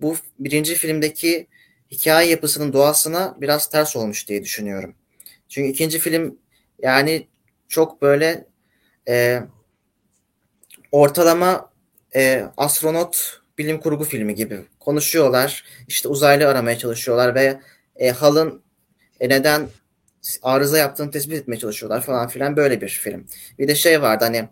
bu 0.00 0.16
birinci 0.38 0.74
filmdeki 0.74 1.46
hikaye 1.90 2.30
yapısının 2.30 2.72
doğasına 2.72 3.36
biraz 3.40 3.70
ters 3.70 3.96
olmuş 3.96 4.28
diye 4.28 4.42
düşünüyorum. 4.42 4.94
Çünkü 5.48 5.68
ikinci 5.70 5.98
film 5.98 6.38
yani 6.82 7.28
çok 7.68 8.02
böyle 8.02 8.46
e, 9.08 9.42
ortalama 10.92 11.70
e, 12.14 12.44
astronot 12.56 13.40
bilim 13.58 13.80
kurgu 13.80 14.04
filmi 14.04 14.34
gibi 14.34 14.64
konuşuyorlar. 14.80 15.64
İşte 15.88 16.08
uzaylı 16.08 16.48
aramaya 16.48 16.78
çalışıyorlar 16.78 17.34
ve 17.34 17.60
e, 17.96 18.10
halın 18.10 18.62
e, 19.20 19.28
neden 19.28 19.68
arıza 20.42 20.78
yaptığını 20.78 21.10
tespit 21.10 21.32
etmeye 21.32 21.58
çalışıyorlar 21.58 22.00
falan 22.00 22.28
filan 22.28 22.56
böyle 22.56 22.80
bir 22.80 22.88
film. 22.88 23.26
Bir 23.58 23.68
de 23.68 23.74
şey 23.74 24.02
vardı 24.02 24.24
hani 24.24 24.48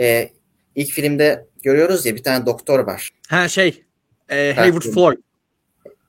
e, 0.00 0.30
ilk 0.74 0.90
filmde 0.90 1.46
görüyoruz 1.62 2.06
ya 2.06 2.16
bir 2.16 2.22
tane 2.22 2.46
doktor 2.46 2.78
var. 2.78 3.10
Ha 3.28 3.48
şey 3.48 3.84
e, 4.28 4.52
Hayward 4.56 4.82
Floyd. 4.82 5.18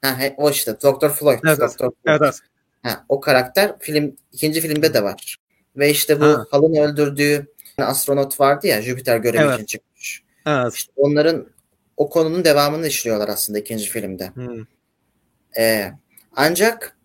Ha, 0.02 0.20
he, 0.20 0.34
o 0.38 0.50
işte 0.50 0.82
Doktor 0.82 1.10
Floyd. 1.10 1.40
Evet, 1.48 1.60
Dr. 1.60 1.78
Floyd. 1.78 1.92
evet, 2.06 2.22
evet. 2.24 2.40
Ha, 2.84 3.06
o 3.10 3.20
karakter 3.20 3.80
film 3.80 4.16
ikinci 4.32 4.62
filmde 4.62 4.94
de 4.94 5.04
var. 5.04 5.38
Ve 5.76 5.90
işte 5.90 6.20
bu 6.20 6.26
ha. 6.26 6.46
Hal'ın 6.52 6.76
öldürdüğü 6.76 7.48
astronot 7.78 8.40
vardı 8.40 8.68
ya 8.68 8.82
Jüpiter 8.82 9.18
görevi 9.18 9.42
evet. 9.42 9.54
için 9.54 9.66
çıkmış. 9.66 10.24
Evet. 10.46 10.74
İşte 10.74 10.92
onların 10.96 11.48
o 11.98 12.10
konunun 12.10 12.44
devamını 12.44 12.88
işliyorlar 12.88 13.30
aslında 13.30 13.60
ikinci 13.60 13.90
filmde. 13.90 14.28
Hmm. 14.28 14.66
Ee, 15.58 15.92
ancak 16.36 16.98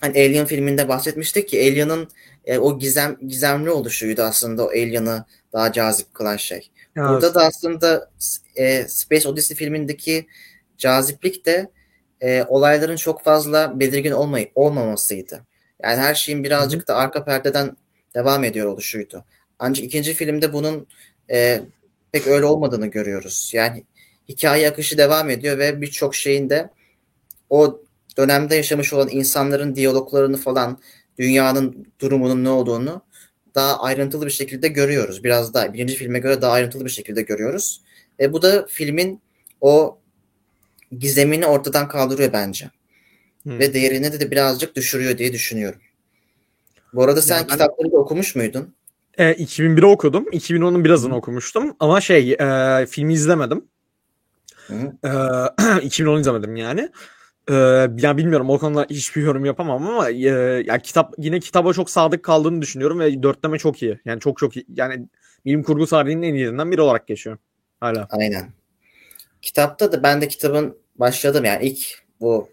hani 0.00 0.18
Alien 0.18 0.46
filminde 0.46 0.88
bahsetmiştik 0.88 1.48
ki 1.48 1.60
Alien'ın 1.60 2.08
e, 2.44 2.58
o 2.58 2.78
gizem 2.78 3.16
gizemli 3.28 3.70
oluşuydu 3.70 4.22
aslında 4.22 4.66
o 4.66 4.68
Alien'ı 4.68 5.24
daha 5.52 5.72
cazip 5.72 6.14
kılan 6.14 6.36
şey. 6.36 6.70
Evet. 6.96 7.08
Burada 7.08 7.34
da 7.34 7.46
aslında 7.46 8.10
e, 8.56 8.88
Space 8.88 9.28
Odyssey 9.28 9.56
filmindeki 9.56 10.26
caziplik 10.78 11.46
de 11.46 11.70
e, 12.20 12.44
olayların 12.48 12.96
çok 12.96 13.24
fazla 13.24 13.80
belirgin 13.80 14.12
olmay 14.12 14.50
olmamasıydı. 14.54 15.46
Yani 15.82 15.96
her 15.96 16.14
şeyin 16.14 16.44
birazcık 16.44 16.88
da 16.88 16.96
arka 16.96 17.24
perdeden 17.24 17.76
devam 18.14 18.44
ediyor 18.44 18.66
oluşuydu. 18.66 19.24
Ancak 19.58 19.84
ikinci 19.84 20.14
filmde 20.14 20.52
bunun 20.52 20.86
e, 21.30 21.62
pek 22.12 22.26
öyle 22.26 22.44
olmadığını 22.44 22.86
görüyoruz. 22.86 23.50
Yani 23.54 23.84
hikaye 24.28 24.68
akışı 24.68 24.98
devam 24.98 25.30
ediyor 25.30 25.58
ve 25.58 25.80
birçok 25.80 26.14
şeyin 26.14 26.50
de 26.50 26.70
o 27.50 27.82
dönemde 28.20 28.54
yaşamış 28.54 28.92
olan 28.92 29.08
insanların 29.10 29.74
diyaloglarını 29.76 30.36
falan 30.36 30.78
dünyanın 31.18 31.86
durumunun 32.00 32.44
ne 32.44 32.48
olduğunu 32.48 33.02
daha 33.54 33.80
ayrıntılı 33.82 34.26
bir 34.26 34.30
şekilde 34.30 34.68
görüyoruz. 34.68 35.24
Biraz 35.24 35.54
daha 35.54 35.72
birinci 35.72 35.94
filme 35.94 36.18
göre 36.18 36.42
daha 36.42 36.52
ayrıntılı 36.52 36.84
bir 36.84 36.90
şekilde 36.90 37.22
görüyoruz. 37.22 37.82
Ve 38.20 38.32
bu 38.32 38.42
da 38.42 38.66
filmin 38.68 39.20
o 39.60 39.98
gizemini 40.98 41.46
ortadan 41.46 41.88
kaldırıyor 41.88 42.32
bence. 42.32 42.70
Hmm. 43.42 43.58
Ve 43.58 43.74
değerini 43.74 44.12
de, 44.12 44.20
de 44.20 44.30
birazcık 44.30 44.76
düşürüyor 44.76 45.18
diye 45.18 45.32
düşünüyorum. 45.32 45.80
Bu 46.92 47.02
arada 47.02 47.22
sen 47.22 47.36
yani 47.36 47.46
kitapları 47.46 47.92
da 47.92 47.96
okumuş 47.96 48.34
muydun? 48.34 48.74
E, 49.18 49.32
2001'i 49.32 49.86
okudum. 49.86 50.24
2010'un 50.24 50.84
birazını 50.84 51.16
okumuştum. 51.16 51.76
Ama 51.80 52.00
şey 52.00 52.32
e, 52.32 52.86
filmi 52.86 53.14
izlemedim. 53.14 53.64
E, 55.04 55.08
2010 55.82 56.20
izlemedim 56.20 56.56
yani. 56.56 56.90
E, 57.50 57.54
yani 57.98 58.16
bilmiyorum 58.16 58.50
o 58.50 58.58
konuda 58.58 58.86
hiçbir 58.90 59.22
yorum 59.22 59.44
yapamam 59.44 59.86
ama 59.86 60.10
e, 60.10 60.14
yani 60.66 60.82
kitap 60.82 61.14
yine 61.18 61.40
kitaba 61.40 61.72
çok 61.72 61.90
sadık 61.90 62.22
kaldığını 62.22 62.62
düşünüyorum 62.62 63.00
ve 63.00 63.22
dörtleme 63.22 63.58
çok 63.58 63.82
iyi. 63.82 63.98
Yani 64.04 64.20
çok 64.20 64.38
çok 64.38 64.56
iyi. 64.56 64.66
Yani 64.74 65.06
bilim 65.44 65.62
kurgu 65.62 65.86
tarihinin 65.86 66.22
en 66.22 66.34
iyilerinden 66.34 66.72
biri 66.72 66.80
olarak 66.80 67.06
geçiyor. 67.06 67.38
Hala. 67.80 68.08
Aynen. 68.10 68.52
Kitapta 69.42 69.92
da 69.92 70.02
ben 70.02 70.20
de 70.20 70.28
kitabın 70.28 70.78
başladım 70.96 71.44
yani 71.44 71.66
ilk 71.66 72.02
bu 72.20 72.48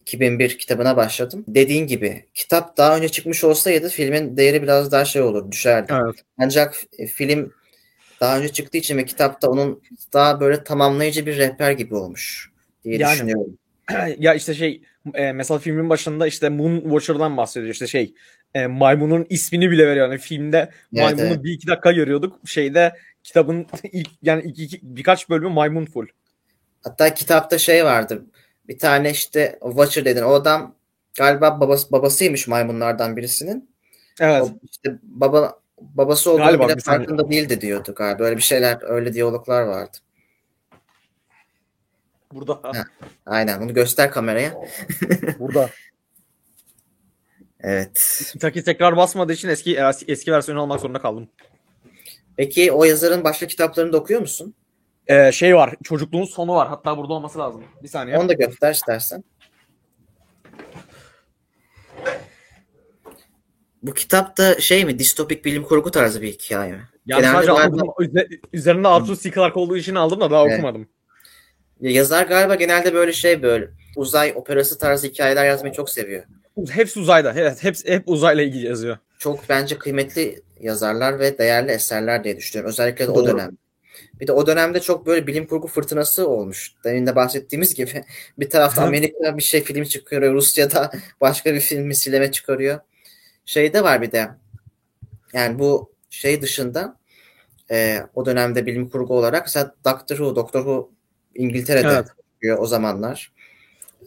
2001 0.00 0.58
kitabına 0.58 0.96
başladım. 0.96 1.44
Dediğin 1.48 1.86
gibi 1.86 2.24
kitap 2.34 2.76
daha 2.76 2.96
önce 2.96 3.08
çıkmış 3.08 3.44
olsaydı 3.44 3.88
filmin 3.88 4.36
değeri 4.36 4.62
biraz 4.62 4.92
daha 4.92 5.04
şey 5.04 5.22
olur, 5.22 5.52
düşerdi. 5.52 5.92
Evet. 6.04 6.24
Ancak 6.38 6.74
film 7.14 7.52
daha 8.20 8.38
önce 8.38 8.48
çıktığı 8.48 8.78
için 8.78 8.96
ve 8.96 9.04
kitapta 9.04 9.50
onun 9.50 9.82
daha 10.12 10.40
böyle 10.40 10.64
tamamlayıcı 10.64 11.26
bir 11.26 11.36
rehber 11.36 11.72
gibi 11.72 11.94
olmuş 11.94 12.50
diye 12.84 12.98
yani, 12.98 13.12
düşünüyorum. 13.12 13.58
Ya 14.18 14.34
işte 14.34 14.54
şey 14.54 14.82
e, 15.14 15.32
mesela 15.32 15.58
filmin 15.58 15.90
başında 15.90 16.26
işte 16.26 16.48
Moon 16.48 16.80
Watcher'dan 16.80 17.36
bahsediyor 17.36 17.72
işte 17.72 17.86
şey 17.86 18.14
e, 18.54 18.66
maymunun 18.66 19.26
ismini 19.28 19.70
bile 19.70 19.86
veriyor. 19.86 20.08
Yani 20.08 20.18
filmde 20.18 20.58
evet, 20.58 20.72
maymunu 20.92 21.26
evet. 21.26 21.44
bir 21.44 21.52
iki 21.52 21.66
dakika 21.66 21.92
görüyorduk. 21.92 22.48
Şeyde 22.48 22.92
kitabın 23.24 23.66
ilk 23.92 24.08
yani 24.22 24.42
iki, 24.42 24.64
iki, 24.64 24.80
birkaç 24.82 25.28
bölümü 25.28 25.48
maymun 25.48 25.84
full. 25.84 26.06
Hatta 26.82 27.14
kitapta 27.14 27.58
şey 27.58 27.84
vardı 27.84 28.24
bir 28.68 28.78
tane 28.78 29.10
işte 29.10 29.58
Watcher 29.62 30.04
dedin. 30.04 30.22
O 30.22 30.32
adam 30.32 30.74
galiba 31.18 31.60
babası, 31.60 31.92
babasıymış 31.92 32.48
maymunlardan 32.48 33.16
birisinin. 33.16 33.70
Evet. 34.20 34.42
O 34.42 34.48
işte 34.70 34.98
baba 35.02 35.60
babası 35.80 36.30
olduğu 36.30 36.38
galiba, 36.38 36.68
bile 36.68 36.76
farkında 36.76 37.30
değildi 37.30 37.60
diyordu 37.60 37.94
galiba. 37.96 38.24
Öyle 38.24 38.36
bir 38.36 38.42
şeyler, 38.42 38.78
öyle 38.82 39.14
diyaloglar 39.14 39.62
vardı. 39.62 39.98
Burada. 42.32 42.60
Ha, 42.62 42.72
aynen. 43.26 43.60
Bunu 43.60 43.74
göster 43.74 44.10
kameraya. 44.10 44.54
Burada. 45.38 45.70
Evet. 47.60 48.22
Taki 48.40 48.64
tekrar 48.64 48.96
basmadığı 48.96 49.32
için 49.32 49.48
eski 49.48 49.78
eski 50.08 50.32
versiyonu 50.32 50.60
almak 50.60 50.80
zorunda 50.80 50.98
kaldım. 50.98 51.28
Peki 52.36 52.72
o 52.72 52.84
yazarın 52.84 53.24
başka 53.24 53.46
kitaplarını 53.46 53.92
da 53.92 53.96
okuyor 53.96 54.20
musun? 54.20 54.54
Ee, 55.06 55.32
şey 55.32 55.56
var. 55.56 55.74
Çocukluğun 55.84 56.24
sonu 56.24 56.54
var. 56.54 56.68
Hatta 56.68 56.98
burada 56.98 57.12
olması 57.12 57.38
lazım. 57.38 57.64
Bir 57.82 57.88
saniye. 57.88 58.18
Onu 58.18 58.28
da 58.28 58.32
göster 58.32 58.72
istersen. 58.72 59.24
Bu 63.82 63.94
kitapta 63.94 64.60
şey 64.60 64.84
mi? 64.84 64.98
Distopik 64.98 65.44
bilim 65.44 65.62
kurgu 65.62 65.90
tarzı 65.90 66.22
bir 66.22 66.32
hikaye 66.32 66.72
mi? 66.72 66.88
Yani 67.06 67.20
Genelde 67.20 67.46
sadece 67.46 67.52
aldım, 67.52 67.88
üze- 67.98 68.40
üzerinde 68.52 68.88
Arthur 68.88 69.16
C. 69.16 69.30
Clarke 69.32 69.60
olduğu 69.60 69.76
için 69.76 69.94
aldım 69.94 70.20
da 70.20 70.30
daha 70.30 70.42
Evet. 70.46 70.54
okumadım. 70.54 70.88
Ya 71.80 71.90
Yazar 71.90 72.26
galiba 72.26 72.54
genelde 72.54 72.94
böyle 72.94 73.12
şey 73.12 73.42
böyle 73.42 73.68
uzay 73.96 74.32
operası 74.36 74.78
tarzı 74.78 75.06
hikayeler 75.06 75.46
yazmayı 75.46 75.74
çok 75.74 75.90
seviyor. 75.90 76.24
Hepsi 76.70 77.00
uzayda. 77.00 77.34
Evet, 77.36 77.64
hepsi 77.64 77.90
hep 77.90 78.02
uzayla 78.06 78.42
ilgili 78.42 78.66
yazıyor. 78.66 78.98
Çok 79.18 79.48
bence 79.48 79.78
kıymetli 79.78 80.42
yazarlar 80.60 81.18
ve 81.18 81.38
değerli 81.38 81.70
eserler 81.70 82.24
diye 82.24 82.36
düşünüyorum. 82.36 82.68
Özellikle 82.68 83.06
de 83.06 83.10
o 83.10 83.26
dönem. 83.26 83.56
Bir 84.20 84.26
de 84.26 84.32
o 84.32 84.46
dönemde 84.46 84.80
çok 84.80 85.06
böyle 85.06 85.26
bilim 85.26 85.46
kurgu 85.46 85.66
fırtınası 85.66 86.28
olmuş. 86.28 86.72
Demin 86.84 87.06
de 87.06 87.16
bahsettiğimiz 87.16 87.74
gibi 87.74 88.04
bir 88.38 88.50
tarafta. 88.50 88.82
Amerika 88.82 89.36
bir 89.36 89.42
şey 89.42 89.64
film 89.64 89.84
çıkarıyor. 89.84 90.34
Rusya'da 90.34 90.90
başka 91.20 91.54
bir 91.54 91.60
film 91.60 91.86
misilleme 91.86 92.32
çıkarıyor. 92.32 92.80
Şeyde 93.44 93.84
var 93.84 94.02
bir 94.02 94.12
de 94.12 94.28
yani 95.32 95.58
bu 95.58 95.92
şey 96.10 96.42
dışında 96.42 96.96
e, 97.70 97.98
o 98.14 98.26
dönemde 98.26 98.66
bilim 98.66 98.88
kurgu 98.88 99.14
olarak 99.14 99.46
mesela 99.46 99.74
Doctor 99.84 100.16
Who, 100.16 100.36
Doctor 100.36 100.60
Who 100.60 100.97
İngiltere'de 101.38 101.88
Evet. 101.88 102.06
çıkıyor 102.32 102.58
o 102.58 102.66
zamanlar. 102.66 103.32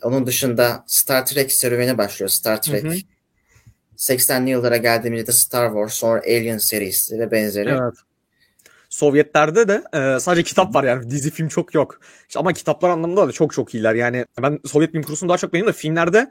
Onun 0.03 0.27
dışında 0.27 0.83
Star 0.87 1.25
Trek 1.25 1.51
serüveni 1.51 1.97
başlıyor. 1.97 2.29
Star 2.29 2.61
Trek. 2.61 2.83
Hı 2.83 2.87
hı. 2.87 2.95
80'li 3.97 4.49
yıllara 4.49 4.77
geldiğimizde 4.77 5.27
de 5.27 5.31
Star 5.31 5.67
Wars, 5.67 5.93
sonra 5.93 6.19
Alien 6.19 6.57
serisi 6.57 7.19
ve 7.19 7.31
benzeri. 7.31 7.69
Evet. 7.69 7.93
Sovyetlerde 8.89 9.67
de 9.67 9.83
e, 9.93 10.19
sadece 10.19 10.43
kitap 10.43 10.75
var 10.75 10.83
yani 10.83 11.09
dizi 11.09 11.31
film 11.31 11.47
çok 11.47 11.73
yok. 11.73 11.99
İşte 12.27 12.39
ama 12.39 12.53
kitaplar 12.53 12.89
anlamında 12.89 13.27
da 13.27 13.31
çok 13.31 13.53
çok 13.53 13.73
iyiler. 13.75 13.95
Yani 13.95 14.25
ben 14.41 14.59
Sovyet 14.65 14.93
bilim 14.93 15.03
kurgusunu 15.03 15.29
daha 15.29 15.37
çok 15.37 15.53
beğeniyorum 15.53 15.73
da 15.73 15.77
filmlerde 15.77 16.29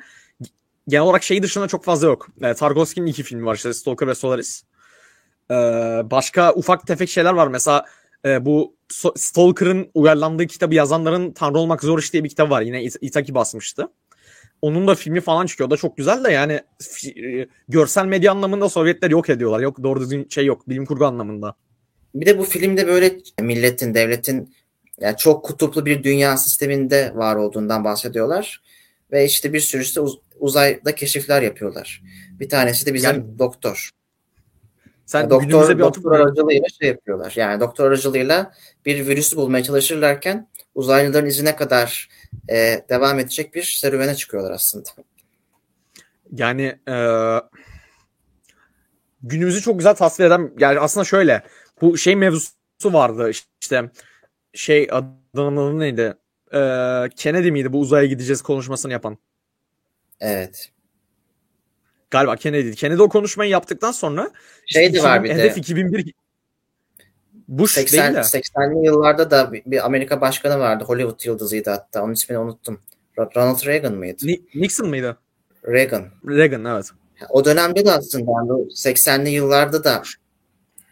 genel 0.89 1.05
olarak 1.05 1.23
şey 1.23 1.43
dışında 1.43 1.69
çok 1.69 1.85
fazla 1.85 2.07
yok. 2.07 2.29
E, 2.43 2.55
Tarkovski'nin 2.55 3.07
iki 3.07 3.23
filmi 3.23 3.45
var 3.47 3.55
işte 3.55 3.75
Stalker 3.75 4.09
ve 4.09 4.15
Solaris. 4.15 4.63
E, 5.51 5.55
başka 6.05 6.53
ufak 6.53 6.87
tefek 6.87 7.09
şeyler 7.09 7.33
var. 7.33 7.49
Mesela 7.49 7.85
e, 8.27 8.45
bu 8.45 8.77
Stalker'ın 9.17 9.91
uyarlandığı 9.95 10.47
kitabı 10.47 10.75
yazanların 10.75 11.33
Tanrı 11.33 11.59
Olmak 11.59 11.83
Zor 11.83 11.99
İş 11.99 12.13
diye 12.13 12.25
bir 12.25 12.29
kitap 12.29 12.51
var. 12.51 12.63
Yine 12.63 12.85
It- 12.85 12.97
Itaki 13.01 13.35
basmıştı. 13.35 13.89
Onun 14.63 14.89
da 14.89 14.95
filmi 14.95 15.21
falan 15.21 15.47
çıkıyor. 15.47 15.69
O 15.69 15.71
da 15.71 15.77
çok 15.77 15.97
güzel 15.97 16.25
de 16.25 16.33
yani 16.33 16.61
e, 17.17 17.47
görsel 17.69 18.07
medya 18.07 18.33
anlamında 18.33 18.69
Sovyetler 18.69 19.11
yok 19.11 19.31
ediyorlar. 19.31 19.61
Yok 19.61 19.83
doğru 19.83 20.01
düzgün 20.01 20.27
şey 20.31 20.45
yok. 20.47 20.69
Bilim 20.69 20.87
kurgu 20.87 21.05
anlamında. 21.07 21.55
Bir 22.15 22.27
de 22.27 22.39
bu 22.39 22.45
filmde 22.45 22.87
böyle 22.87 23.17
milletin, 23.41 23.95
devletin 23.95 24.55
yani 25.01 25.17
çok 25.17 25.45
kutuplu 25.45 25.87
bir 25.87 26.03
dünya 26.03 26.37
sisteminde 26.37 27.13
var 27.15 27.37
olduğundan 27.37 27.85
bahsediyorlar. 27.85 28.63
Ve 29.13 29.25
işte 29.25 29.53
bir 29.53 29.61
sürü 29.61 29.83
işte 29.83 30.01
uz- 30.01 30.19
uzayda 30.39 30.95
keşifler 30.95 31.43
yapıyorlar. 31.43 32.03
Bir 32.41 32.49
tanesi 32.49 32.87
de 32.87 32.95
bizim 32.95 33.11
Yani- 33.11 33.39
doktor. 33.39 33.91
Sen 35.11 35.31
doktor 35.31 35.49
günümüze 35.49 35.79
bir 35.79 35.83
doktor 35.83 36.13
aracılığıyla 36.13 36.69
şey 36.81 36.89
yapıyorlar. 36.89 37.33
Yani 37.37 37.61
doktor 37.61 37.87
aracılığıyla 37.87 38.53
bir 38.87 39.07
virüsü 39.07 39.37
bulmaya 39.37 39.63
çalışırlarken 39.63 40.49
uzaylıların 40.75 41.29
izine 41.29 41.57
kadar 41.57 42.09
e, 42.49 42.85
devam 42.89 43.19
edecek 43.19 43.55
bir 43.55 43.63
serüvene 43.63 44.15
çıkıyorlar 44.15 44.51
aslında. 44.51 44.89
yani 46.33 46.79
e, 46.89 46.97
günümüzü 49.23 49.61
çok 49.61 49.79
güzel 49.79 49.95
tasvir 49.95 50.25
eden 50.25 50.53
yani 50.59 50.81
aslında 50.81 51.05
şöyle 51.05 51.43
bu 51.81 51.99
şey 51.99 52.17
mevzusu 52.17 52.53
vardı 52.85 53.31
işte 53.61 53.91
şey 54.55 54.89
adamın 54.91 55.57
adı 55.57 55.79
neydi? 55.79 56.15
E, 56.53 56.61
Kennedy 57.17 57.51
miydi 57.51 57.73
bu 57.73 57.81
uzaya 57.81 58.07
gideceğiz 58.07 58.43
konuşmasını 58.43 58.93
yapan? 58.93 59.19
Evet. 60.21 60.73
Galiba 62.11 62.37
Kennedy'di. 62.37 62.77
Kennedy 62.77 63.03
o 63.03 63.09
konuşmayı 63.09 63.51
yaptıktan 63.51 63.93
sonra 63.93 64.31
Şey 64.67 64.83
de 64.85 64.89
2000 64.89 65.05
var 65.05 65.25
bir 65.25 65.31
hedef 65.31 65.57
de 65.57 65.61
2001 65.61 66.15
Bush 67.49 67.73
80, 67.73 68.15
değil 68.15 68.17
de. 68.17 68.21
80'li 68.21 68.87
yıllarda 68.87 69.31
da 69.31 69.53
bir, 69.53 69.87
Amerika 69.87 70.21
başkanı 70.21 70.59
vardı. 70.59 70.85
Hollywood 70.85 71.25
yıldızıydı 71.25 71.71
hatta. 71.71 72.03
Onun 72.03 72.13
ismini 72.13 72.39
unuttum. 72.39 72.81
Ro- 73.19 73.37
Ronald 73.37 73.67
Reagan 73.67 73.95
mıydı? 73.95 74.27
Ni- 74.27 74.43
Nixon 74.55 74.89
mıydı? 74.89 75.17
Reagan. 75.67 76.09
Reagan 76.29 76.65
evet. 76.65 76.87
O 77.29 77.45
dönemde 77.45 77.85
de 77.85 77.93
aslında 77.93 78.31
yani 78.31 78.49
bu 78.49 78.69
80'li 78.75 79.31
yıllarda 79.31 79.85
da 79.85 80.03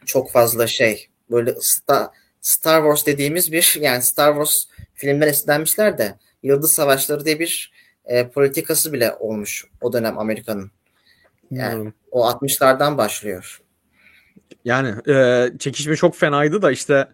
çok 0.06 0.30
fazla 0.30 0.66
şey 0.66 1.08
böyle 1.30 1.54
Star, 1.60 2.06
Star 2.40 2.82
Wars 2.82 3.06
dediğimiz 3.06 3.52
bir 3.52 3.78
yani 3.80 4.02
Star 4.02 4.32
Wars 4.32 4.64
filmden 4.94 5.28
esinlenmişler 5.28 5.98
de 5.98 6.14
Yıldız 6.42 6.72
Savaşları 6.72 7.24
diye 7.24 7.38
bir 7.38 7.72
e, 8.04 8.28
politikası 8.28 8.92
bile 8.92 9.14
olmuş 9.20 9.64
o 9.80 9.92
dönem 9.92 10.18
Amerika'nın. 10.18 10.70
Yani 11.50 11.70
Bilmiyorum. 11.70 11.94
o 12.10 12.30
60'lardan 12.30 12.96
başlıyor. 12.98 13.60
Yani 14.64 14.94
e, 15.14 15.46
çekişme 15.58 15.96
çok 15.96 16.16
fenaydı 16.16 16.62
da 16.62 16.70
işte 16.70 17.08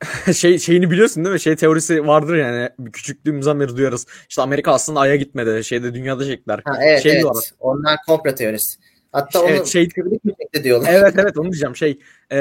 şey 0.34 0.58
şeyini 0.58 0.90
biliyorsun 0.90 1.24
değil 1.24 1.32
mi? 1.32 1.40
Şey 1.40 1.56
teorisi 1.56 2.06
vardır 2.06 2.36
yani 2.36 2.68
küçüklüğümüzden 2.92 3.60
beri 3.60 3.76
duyarız. 3.76 4.06
İşte 4.28 4.42
Amerika 4.42 4.72
aslında 4.72 5.00
Ay'a 5.00 5.16
gitmedi. 5.16 5.64
Şeyde 5.64 5.94
dünyada 5.94 6.24
çektiler. 6.24 6.60
Ha, 6.64 6.78
evet 6.82 7.02
Şey 7.02 7.12
evet. 7.12 7.52
Onlar 7.60 7.96
komplo 8.06 8.34
teorisi. 8.34 8.78
Hatta 9.12 9.44
Evet, 9.48 9.60
onu 9.60 9.66
şey- 9.66 9.88
mi 10.24 10.34
çekti 10.38 10.64
diyorlar. 10.64 10.90
evet 10.92 11.14
evet 11.18 11.38
onu 11.38 11.52
diyeceğim. 11.52 11.76
Şey 11.76 11.98
e, 12.32 12.36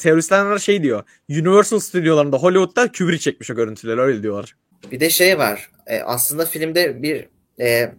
teoristler 0.00 0.58
şey 0.58 0.82
diyor. 0.82 1.02
Universal 1.30 1.78
stüdyolarında 1.78 2.36
Hollywood'da 2.36 2.92
Kubrick 2.92 3.18
çekmiş 3.22 3.50
o 3.50 3.54
görüntüleri 3.54 4.00
öyle 4.00 4.22
diyorlar. 4.22 4.56
Bir 4.92 5.00
de 5.00 5.10
şey 5.10 5.38
var. 5.38 5.70
e, 5.86 6.00
aslında 6.00 6.44
filmde 6.46 7.02
bir 7.02 7.28
e, 7.60 7.92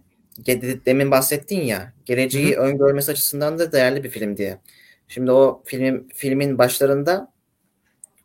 demin 0.86 1.10
bahsettin 1.10 1.60
ya 1.60 1.92
geleceği 2.04 2.56
öngörmesi 2.56 3.10
açısından 3.10 3.58
da 3.58 3.72
değerli 3.72 4.04
bir 4.04 4.10
film 4.10 4.36
diye. 4.36 4.58
Şimdi 5.08 5.30
o 5.32 5.62
filmin 5.66 6.08
filmin 6.14 6.58
başlarında 6.58 7.32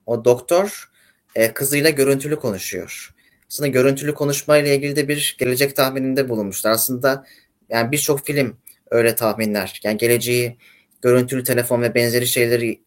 o 0.06 0.26
doktor 0.26 0.92
e, 1.36 1.54
kızıyla 1.54 1.90
görüntülü 1.90 2.36
konuşuyor. 2.36 3.16
Aslında 3.48 3.68
görüntülü 3.68 4.14
konuşmayla 4.14 4.74
ilgili 4.74 4.96
de 4.96 5.08
bir 5.08 5.36
gelecek 5.40 5.76
tahmininde 5.76 6.30
bulunmuşlar. 6.30 6.72
Aslında 6.72 7.26
yani 7.70 7.92
birçok 7.92 8.26
film 8.26 8.58
öyle 8.92 9.16
tahminler. 9.16 9.80
Yani 9.84 9.98
geleceği 9.98 10.58
görüntülü 11.02 11.44
telefon 11.44 11.82
ve 11.82 11.96
benzeri 11.96 12.28
şeyleri 12.28 12.82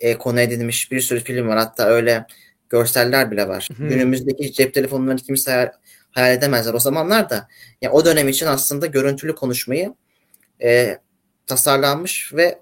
e, 0.00 0.18
konu 0.18 0.40
edilmiş 0.40 0.92
bir 0.92 1.00
sürü 1.00 1.20
film 1.20 1.48
var. 1.48 1.58
Hatta 1.58 1.86
öyle 1.88 2.26
görseller 2.70 3.30
bile 3.30 3.48
var. 3.48 3.68
Hı. 3.76 3.88
Günümüzdeki 3.88 4.52
cep 4.52 4.74
telefonlarını 4.74 5.20
kimse 5.20 5.72
hayal, 6.12 6.34
edemezler 6.34 6.74
o 6.74 6.78
zamanlar 6.78 7.30
da. 7.30 7.48
Yani 7.82 7.92
o 7.92 8.04
dönem 8.04 8.28
için 8.28 8.46
aslında 8.46 8.86
görüntülü 8.86 9.34
konuşmayı 9.34 9.94
e, 10.62 10.98
tasarlanmış 11.46 12.34
ve 12.34 12.58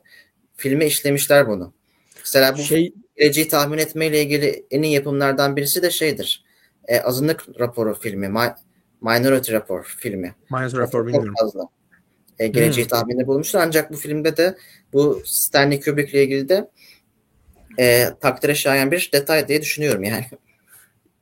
filme 0.57 0.87
işlemişler 0.87 1.49
bunu. 1.49 1.73
Mesela 2.19 2.55
bu 2.59 2.63
Şey 2.63 2.93
geleceği 3.17 3.49
tahmin 3.49 3.79
etmeyle 3.79 4.23
ilgili 4.23 4.67
en 4.71 4.83
iyi 4.83 4.95
yapımlardan 4.95 5.57
birisi 5.57 5.83
de 5.83 5.91
şeydir. 5.91 6.45
E, 6.89 7.01
azınlık 7.01 7.61
raporu 7.61 7.95
filmi, 8.01 8.29
Mi- 8.29 8.55
Minority 9.01 9.53
Report 9.53 9.87
filmi. 9.87 10.35
Rapper 10.79 10.93
çok 10.93 11.07
bilmiyorum. 11.07 11.35
fazla 11.41 11.69
e, 12.39 12.47
geleceği 12.47 12.87
tahminde 12.87 13.27
bulmuşlar. 13.27 13.61
Ancak 13.67 13.93
bu 13.93 13.97
filmde 13.97 14.37
de 14.37 14.57
bu 14.93 15.23
Stanley 15.25 15.81
Kubrick'le 15.81 16.15
ilgili 16.15 16.49
de 16.49 16.71
e, 17.79 18.07
takdire 18.21 18.55
şayan 18.55 18.91
bir 18.91 19.11
detay 19.13 19.49
diye 19.49 19.63
düşünüyorum 19.63 20.05
yani. 20.05 20.27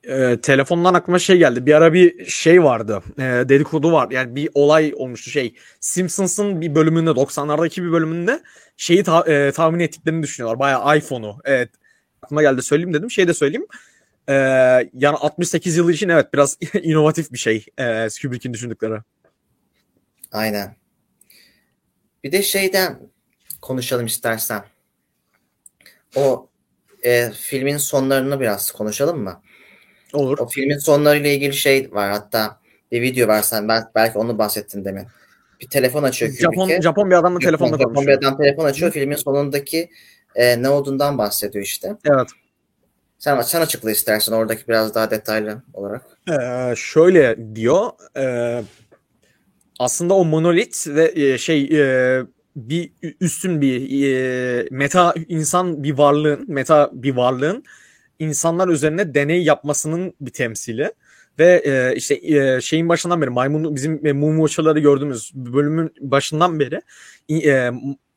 e, 0.09 0.41
telefondan 0.41 0.95
aklıma 0.95 1.19
şey 1.19 1.39
geldi. 1.39 1.67
Bir 1.67 1.75
ara 1.75 1.93
bir 1.93 2.27
şey 2.27 2.65
vardı. 2.65 3.03
E, 3.19 3.23
dedikodu 3.23 3.93
var. 3.93 4.11
Yani 4.11 4.37
bir 4.37 4.51
olay 4.55 4.93
olmuştu 4.97 5.31
şey. 5.31 5.55
Simpsons'ın 5.81 6.61
bir 6.61 6.75
bölümünde 6.75 7.11
90'lardaki 7.11 7.85
bir 7.85 7.93
bölümünde 7.93 8.43
şeyi 8.77 9.03
ta- 9.03 9.33
e, 9.33 9.53
tahmin 9.53 9.81
ettiklerini 9.81 10.23
düşünüyorlar. 10.23 10.59
Bayağı 10.59 10.99
iPhone'u. 10.99 11.39
Evet. 11.45 11.71
Aklıma 12.23 12.43
geldi 12.43 12.63
söyleyeyim 12.63 12.95
dedim. 12.95 13.11
Şey 13.11 13.29
de 13.29 13.35
söyleyeyim. 13.35 13.67
E, 14.29 14.35
yani 14.95 15.17
68 15.17 15.77
yılı 15.77 15.93
için 15.93 16.09
evet 16.09 16.35
biraz 16.35 16.59
inovatif 16.83 17.33
bir 17.33 17.39
şey. 17.39 17.67
E, 17.79 18.09
Kubrick'in 18.23 18.53
düşündükleri. 18.53 18.99
Aynen. 20.33 20.77
Bir 22.25 22.33
de 22.33 22.43
şeyden 22.43 22.99
konuşalım 23.61 24.07
istersen. 24.07 24.65
O 26.17 26.49
e, 27.03 27.31
filmin 27.31 27.77
sonlarını 27.77 28.41
biraz 28.41 28.71
konuşalım 28.71 29.23
mı? 29.23 29.43
Olur. 30.13 30.39
O 30.39 30.47
filmin 30.49 30.79
sonlarıyla 30.79 31.31
ilgili 31.31 31.55
şey 31.55 31.89
var. 31.93 32.11
Hatta 32.11 32.59
bir 32.93 33.03
video 33.03 33.29
var 33.29 33.43
sen 33.43 33.69
ben 33.69 33.85
belki 33.95 34.19
onu 34.19 34.39
bahsettin 34.39 34.85
demin. 34.85 35.07
Bir 35.61 35.69
telefon 35.69 36.03
açıyor 36.03 36.33
Japon, 36.33 36.63
Kubrick'e. 36.63 36.83
Japon 36.83 37.11
bir 37.11 37.17
adamla 37.17 37.39
telefonla 37.39 37.79
Japon 37.79 37.91
bir 37.91 37.95
konuşuyor. 37.95 38.19
adam 38.19 38.37
telefon 38.37 38.65
açıyor. 38.65 38.93
Filmin 38.93 39.17
sonundaki 39.17 39.91
e, 40.35 40.63
ne 40.63 40.69
olduğundan 40.69 41.19
bahsediyor 41.19 41.65
işte. 41.65 41.97
Evet. 42.05 42.29
Sen, 43.19 43.41
sen 43.41 43.61
açıkla 43.61 43.91
istersen 43.91 44.33
oradaki 44.33 44.69
biraz 44.69 44.95
daha 44.95 45.11
detaylı 45.11 45.63
olarak. 45.75 46.03
Ee, 46.31 46.75
şöyle 46.77 47.55
diyor. 47.57 47.91
e, 48.17 48.63
aslında 49.79 50.15
o 50.15 50.25
monolit 50.25 50.85
ve 50.89 51.13
e, 51.17 51.39
şey 51.39 51.63
e, 51.63 52.23
bir 52.57 52.91
üstün 53.21 53.61
bir 53.61 54.05
e, 54.13 54.69
meta 54.71 55.15
insan 55.29 55.83
bir 55.83 55.99
varlığın, 55.99 56.45
meta 56.49 56.91
bir 56.93 57.17
varlığın 57.17 57.65
insanlar 58.19 58.69
üzerine 58.69 59.15
deney 59.15 59.43
yapmasının 59.43 60.15
bir 60.21 60.31
temsili. 60.31 60.93
Ve 61.39 61.63
e, 61.65 61.97
işte 61.97 62.15
e, 62.15 62.61
şeyin 62.61 62.89
başından 62.89 63.23
beri 63.23 63.31
maymun 63.31 63.77
bizim 63.77 64.07
e, 64.07 64.13
mum 64.13 64.37
watcher'ları 64.37 64.79
gördüğümüz 64.79 65.33
bölümün 65.35 65.95
başından 66.01 66.61
beri 66.61 66.83
e, 67.31 67.71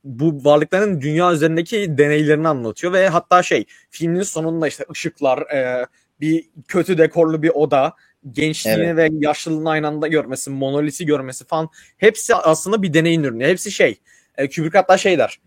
bu 0.04 0.46
varlıkların 0.46 1.02
dünya 1.02 1.34
üzerindeki 1.34 1.98
deneylerini 1.98 2.48
anlatıyor 2.48 2.94
ve 2.94 3.10
hatta 3.10 3.44
şey 3.44 3.66
filmin 3.90 4.22
sonunda 4.22 4.68
işte 4.68 4.86
ışıklar 4.92 5.42
e, 5.42 5.88
bir 6.22 6.50
kötü 6.68 6.98
dekorlu 6.98 7.44
bir 7.44 7.50
oda 7.50 7.94
gençliğini 8.32 8.84
evet. 8.84 9.12
ve 9.12 9.16
yaşlılığını 9.20 9.70
aynı 9.70 9.88
anda 9.88 10.08
görmesi, 10.08 10.50
monoliti 10.50 11.06
görmesi 11.06 11.46
falan 11.46 11.70
hepsi 11.98 12.36
aslında 12.36 12.82
bir 12.82 12.94
deneyin 12.94 13.24
ürünü. 13.24 13.46
Hepsi 13.46 13.72
şey. 13.72 14.00
E, 14.38 14.50
Kubrick 14.50 14.78
hatta 14.78 14.98
şey 14.98 15.18
der. 15.18 15.40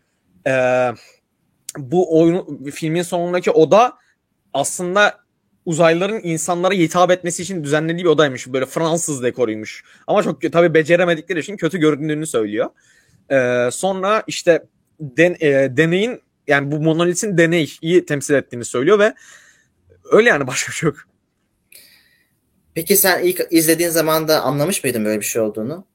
E, 0.47 0.53
bu 1.79 2.21
oyun 2.21 2.65
filmin 2.71 3.03
sonundaki 3.03 3.51
oda 3.51 3.93
aslında 4.55 5.25
uzaylıların 5.67 6.21
insanlara 6.23 6.75
hitap 6.75 7.11
etmesi 7.11 7.43
için 7.43 7.65
düzenlediği 7.65 8.05
bir 8.05 8.11
odaymış. 8.11 8.47
Böyle 8.47 8.67
Fransız 8.67 9.23
dekoruymuş. 9.23 9.85
Ama 10.07 10.23
çok 10.23 10.53
tabii 10.53 10.75
beceremedikleri 10.75 11.39
için 11.39 11.57
kötü 11.57 11.79
göründüğünü 11.79 12.27
söylüyor. 12.27 12.71
Ee, 13.31 13.69
sonra 13.73 14.23
işte 14.27 14.67
den, 15.01 15.37
e, 15.41 15.77
deneyin 15.77 16.21
yani 16.47 16.71
bu 16.71 16.81
monolitin 16.81 17.39
deneyi 17.39 18.07
temsil 18.07 18.35
ettiğini 18.35 18.65
söylüyor 18.65 18.99
ve 18.99 19.15
öyle 20.13 20.29
yani 20.29 20.47
başka 20.47 20.71
bir 20.71 20.77
şey 20.77 20.87
yok. 20.87 20.99
Peki 22.75 22.97
sen 22.97 23.23
ilk 23.23 23.41
izlediğin 23.51 23.91
zaman 23.91 24.29
da 24.29 24.41
anlamış 24.43 24.85
mıydın 24.85 25.05
böyle 25.05 25.21
bir 25.21 25.25
şey 25.25 25.43
olduğunu? 25.43 25.87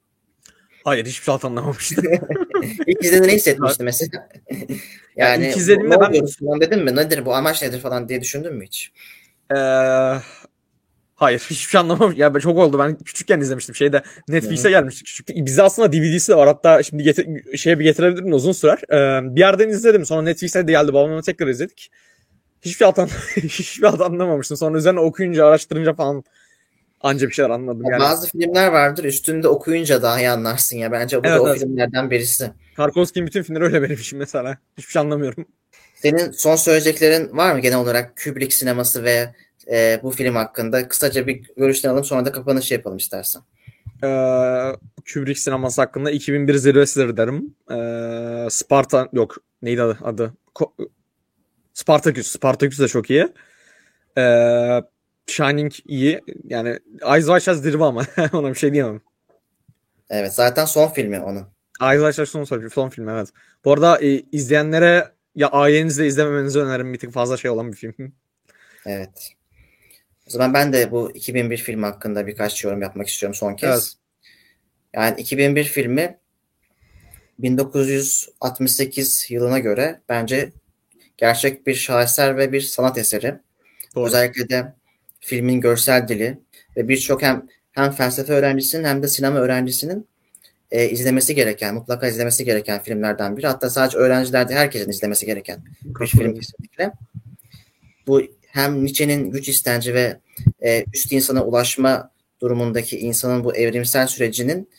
Hayır 0.84 1.06
hiçbir 1.06 1.26
şey 1.26 1.36
anlamamıştım. 1.44 2.06
İlk 2.88 3.04
izlediğinde 3.04 3.28
ne 3.28 3.36
hissetmiştin 3.36 3.86
mesela? 3.86 4.30
yani 5.16 5.48
ilk 5.48 5.58
izlediğimde 5.58 6.00
ben... 6.00 6.26
falan 6.40 6.62
dedim 6.62 6.84
mi? 6.84 6.96
Nedir 6.96 7.26
bu 7.26 7.36
amaç 7.36 7.62
nedir 7.62 7.80
falan 7.80 8.10
diye 8.10 8.22
düşündün 8.22 8.56
mü 8.56 8.66
hiç? 8.66 8.92
Ee, 9.56 9.58
hayır 11.16 11.40
hiçbir 11.40 11.72
şey 11.72 11.82
anlamam. 11.82 12.14
Ya 12.18 12.36
ben 12.36 12.40
çok 12.40 12.58
oldu. 12.58 12.80
Ben 12.80 12.98
küçükken 12.98 13.40
izlemiştim. 13.40 13.76
Şeyde 13.76 14.04
Netflix'e 14.28 14.70
gelmiştik 14.70 15.08
küçükken. 15.08 15.46
Bizde 15.46 15.64
aslında 15.64 15.94
DVD'si 15.94 16.32
de 16.32 16.36
var. 16.36 16.48
Hatta 16.48 16.84
şimdi 16.84 17.04
getir, 17.04 17.58
şeye 17.58 17.80
bir 17.80 17.84
getirebilirim 17.84 18.34
uzun 18.34 18.52
sürer. 18.52 18.80
Ee, 18.92 19.36
bir 19.36 19.40
yerden 19.40 19.70
izledim. 19.70 20.06
Sonra 20.06 20.22
Netflix'e 20.22 20.68
de 20.68 20.72
geldi. 20.72 20.94
Babamla 20.94 21.22
tekrar 21.22 21.48
izledik. 21.48 21.92
Hiçbir 22.62 22.86
şey, 22.86 23.06
hiçbir 23.36 23.64
şey 23.64 23.90
anlamamıştım. 23.90 24.58
Sonra 24.58 24.78
üzerine 24.78 25.00
okuyunca, 25.00 25.46
araştırınca 25.46 25.94
falan 25.94 26.24
anca 27.02 27.28
bir 27.28 27.34
şeyler 27.34 27.50
anladım. 27.50 27.84
Yani. 27.92 28.00
Bazı 28.00 28.30
filmler 28.30 28.68
vardır 28.68 29.04
üstünde 29.04 29.48
okuyunca 29.48 30.02
daha 30.02 30.20
iyi 30.20 30.30
anlarsın 30.30 30.78
ya. 30.78 30.92
Bence 30.92 31.24
bu 31.24 31.28
evet, 31.28 31.40
da 31.40 31.44
o 31.44 31.50
evet. 31.50 31.60
filmlerden 31.60 32.12
birisi. 32.12 32.52
Tarkovski'nin 32.76 33.28
bütün 33.28 33.44
filmleri 33.44 33.64
öyle 33.64 33.82
benim 33.82 33.96
için 33.96 34.20
mesela. 34.20 34.58
Hiçbir 34.78 34.92
şey 34.92 35.00
anlamıyorum. 35.00 35.46
Senin 35.96 36.32
son 36.32 36.56
söyleyeceklerin 36.56 37.38
var 37.38 37.54
mı 37.54 37.60
genel 37.60 37.78
olarak 37.78 38.14
Kubrick 38.24 38.56
sineması 38.56 39.04
ve 39.04 39.36
e, 39.72 40.00
bu 40.04 40.12
film 40.12 40.36
hakkında? 40.36 40.88
Kısaca 40.88 41.28
bir 41.28 41.42
görüşlerini 41.58 41.92
alalım 41.92 42.06
sonra 42.06 42.26
da 42.26 42.32
kapanış 42.32 42.72
yapalım 42.72 42.98
istersen. 42.98 43.42
Ee, 44.04 44.76
Kubrick 45.14 45.40
sineması 45.40 45.82
hakkında 45.82 46.12
2001 46.12 46.56
zirvesidir 46.56 47.18
derim. 47.18 47.56
Ee, 47.72 48.48
Sparta 48.50 49.10
yok 49.14 49.38
neydi 49.62 49.82
adı? 49.82 49.98
adı? 50.04 50.34
Ko- 50.56 50.90
Spartacus. 51.74 52.28
Spartacus 52.28 52.80
da 52.80 52.88
çok 52.88 53.10
iyi. 53.10 53.28
Ee, 54.18 54.82
Shining 55.30 55.74
iyi. 55.86 56.22
Yani 56.44 56.80
Eyes 57.14 57.26
Wide 57.26 57.40
Shut 57.40 57.58
zirve 57.64 57.84
ama 57.84 58.06
ona 58.34 58.50
bir 58.50 58.56
şey 58.56 58.74
diyemem. 58.74 59.02
Evet 60.10 60.34
zaten 60.34 60.66
son 60.66 60.88
filmi 60.88 61.20
onun. 61.20 61.48
Eyes 61.82 62.02
Wide 62.02 62.14
Shut 62.14 62.48
son, 62.48 62.68
son 62.70 62.90
film 62.90 63.10
evet. 63.10 63.30
Bu 63.66 63.74
arada 63.74 64.00
e, 64.02 64.24
izleyenlere 64.32 65.12
ya 65.36 65.48
ailenizle 65.48 66.08
izlememenizi 66.08 66.60
öneririm 66.60 66.94
bir 66.94 67.00
tık 67.00 67.14
fazla 67.14 67.38
şey 67.38 67.52
olan 67.52 67.72
bir 67.72 67.78
film. 67.78 67.94
Evet. 68.86 69.34
O 70.28 70.30
zaman 70.32 70.54
ben 70.54 70.74
de 70.74 70.92
bu 70.92 71.12
2001 71.12 71.58
film 71.58 71.84
hakkında 71.84 72.28
birkaç 72.28 72.64
yorum 72.64 72.82
yapmak 72.82 73.08
istiyorum 73.08 73.36
son 73.36 73.56
kez. 73.56 73.70
Evet. 73.70 73.94
Yani 74.94 75.22
2001 75.22 75.64
filmi 75.64 76.20
1968 77.40 79.28
yılına 79.30 79.60
göre 79.60 80.02
bence 80.10 80.52
gerçek 81.18 81.68
bir 81.68 81.76
şaheser 81.76 82.38
ve 82.38 82.52
bir 82.52 82.62
sanat 82.62 82.98
eseri. 82.98 83.40
Doğru. 83.96 84.06
Özellikle 84.06 84.50
de 84.50 84.74
filmin 85.20 85.62
görsel 85.62 86.08
dili 86.08 86.40
ve 86.78 86.88
birçok 86.88 87.22
hem 87.22 87.48
hem 87.72 87.92
felsefe 87.92 88.34
öğrencisinin 88.34 88.84
hem 88.84 89.04
de 89.04 89.08
sinema 89.08 89.40
öğrencisinin 89.40 90.08
e, 90.72 90.90
izlemesi 90.90 91.36
gereken, 91.36 91.76
mutlaka 91.76 92.08
izlemesi 92.08 92.46
gereken 92.46 92.82
filmlerden 92.84 93.38
biri. 93.38 93.48
Hatta 93.48 93.70
sadece 93.70 93.98
öğrenciler 93.98 94.50
de 94.50 94.56
herkesin 94.56 94.90
izlemesi 94.90 95.26
gereken 95.26 95.64
bir 95.84 96.08
film 96.08 96.36
kesinlikle. 96.36 96.92
Bu 98.08 98.22
hem 98.48 98.84
Nietzsche'nin 98.84 99.32
güç 99.32 99.50
istenci 99.50 99.94
ve 99.94 100.20
e, 100.62 100.86
üst 100.94 101.12
insana 101.12 101.46
ulaşma 101.46 102.12
durumundaki 102.42 103.00
insanın 103.00 103.44
bu 103.44 103.56
evrimsel 103.56 104.08
sürecinin 104.08 104.70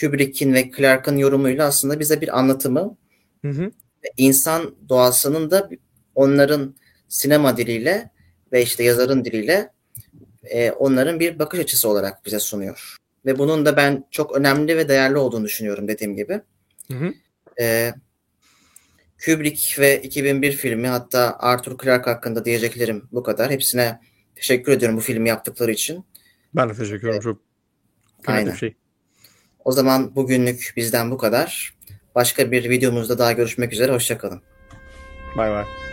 Kubrick'in 0.00 0.54
ve 0.54 0.70
Clark'ın 0.76 1.16
yorumuyla 1.16 1.66
aslında 1.66 2.00
bize 2.00 2.20
bir 2.20 2.38
anlatımı. 2.38 2.96
Hı 3.44 3.50
hı. 3.50 3.70
İnsan 4.16 4.74
doğasının 4.88 5.50
da 5.50 5.70
onların 6.14 6.74
sinema 7.08 7.56
diliyle 7.56 8.10
ve 8.52 8.62
işte 8.62 8.84
yazarın 8.84 9.24
diliyle 9.24 9.70
e, 10.44 10.70
onların 10.70 11.20
bir 11.20 11.38
bakış 11.38 11.60
açısı 11.60 11.88
olarak 11.88 12.26
bize 12.26 12.40
sunuyor. 12.40 12.96
Ve 13.26 13.38
bunun 13.38 13.66
da 13.66 13.76
ben 13.76 14.04
çok 14.10 14.36
önemli 14.36 14.76
ve 14.76 14.88
değerli 14.88 15.16
olduğunu 15.16 15.44
düşünüyorum 15.44 15.88
dediğim 15.88 16.16
gibi. 16.16 16.40
Hı 16.92 16.94
hı. 16.94 17.14
E, 17.60 17.94
Kubrick 19.24 19.82
ve 19.82 20.02
2001 20.02 20.52
filmi 20.52 20.88
hatta 20.88 21.36
Arthur 21.38 21.78
Clarke 21.78 22.10
hakkında 22.10 22.44
diyeceklerim 22.44 23.08
bu 23.12 23.22
kadar. 23.22 23.50
Hepsine 23.50 24.00
teşekkür 24.36 24.72
ediyorum 24.72 24.96
bu 24.96 25.00
filmi 25.00 25.28
yaptıkları 25.28 25.72
için. 25.72 26.04
Ben 26.54 26.68
de 26.68 26.74
teşekkür 26.74 27.08
ederim. 27.08 27.22
Çok 27.22 27.40
Aynen. 28.26 28.54
şey. 28.54 28.74
O 29.64 29.72
zaman 29.72 30.16
bugünlük 30.16 30.72
bizden 30.76 31.10
bu 31.10 31.18
kadar. 31.18 31.74
Başka 32.14 32.50
bir 32.50 32.70
videomuzda 32.70 33.18
daha 33.18 33.32
görüşmek 33.32 33.72
üzere. 33.72 33.92
Hoşçakalın. 33.92 34.42
Bay 35.36 35.50
bay. 35.50 35.87